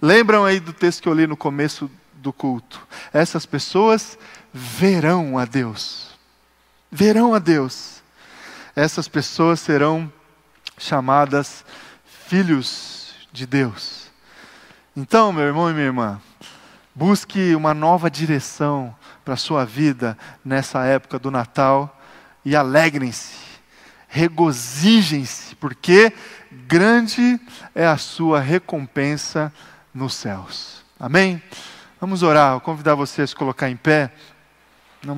Lembram 0.00 0.44
aí 0.44 0.60
do 0.60 0.72
texto 0.72 1.02
que 1.02 1.08
eu 1.08 1.14
li 1.14 1.26
no 1.26 1.36
começo 1.36 1.90
do 2.14 2.32
culto? 2.32 2.86
Essas 3.12 3.46
pessoas 3.46 4.18
verão 4.52 5.38
a 5.38 5.44
Deus. 5.44 6.14
Verão 6.90 7.34
a 7.34 7.38
Deus. 7.38 8.02
Essas 8.74 9.08
pessoas 9.08 9.60
serão 9.60 10.12
chamadas 10.78 11.64
filhos 12.26 13.14
de 13.32 13.46
Deus. 13.46 14.10
Então, 14.94 15.32
meu 15.32 15.44
irmão 15.44 15.70
e 15.70 15.72
minha 15.72 15.86
irmã, 15.86 16.20
busque 16.94 17.54
uma 17.54 17.72
nova 17.72 18.10
direção 18.10 18.94
para 19.24 19.34
a 19.34 19.38
sua 19.38 19.64
vida 19.64 20.16
nessa 20.44 20.84
época 20.84 21.18
do 21.18 21.30
Natal 21.30 22.00
e 22.44 22.54
alegrem-se, 22.54 23.34
regozijem-se, 24.08 25.54
porque 25.56 26.12
grande 26.50 27.40
é 27.74 27.86
a 27.86 27.96
sua 27.96 28.40
recompensa 28.40 29.52
nos 29.96 30.14
céus. 30.14 30.84
Amém? 31.00 31.42
Vamos 31.98 32.22
orar, 32.22 32.52
vou 32.52 32.60
convidar 32.60 32.94
você 32.94 33.22
a 33.22 33.26
se 33.26 33.34
colocar 33.34 33.70
em 33.70 33.76
pé. 33.76 34.12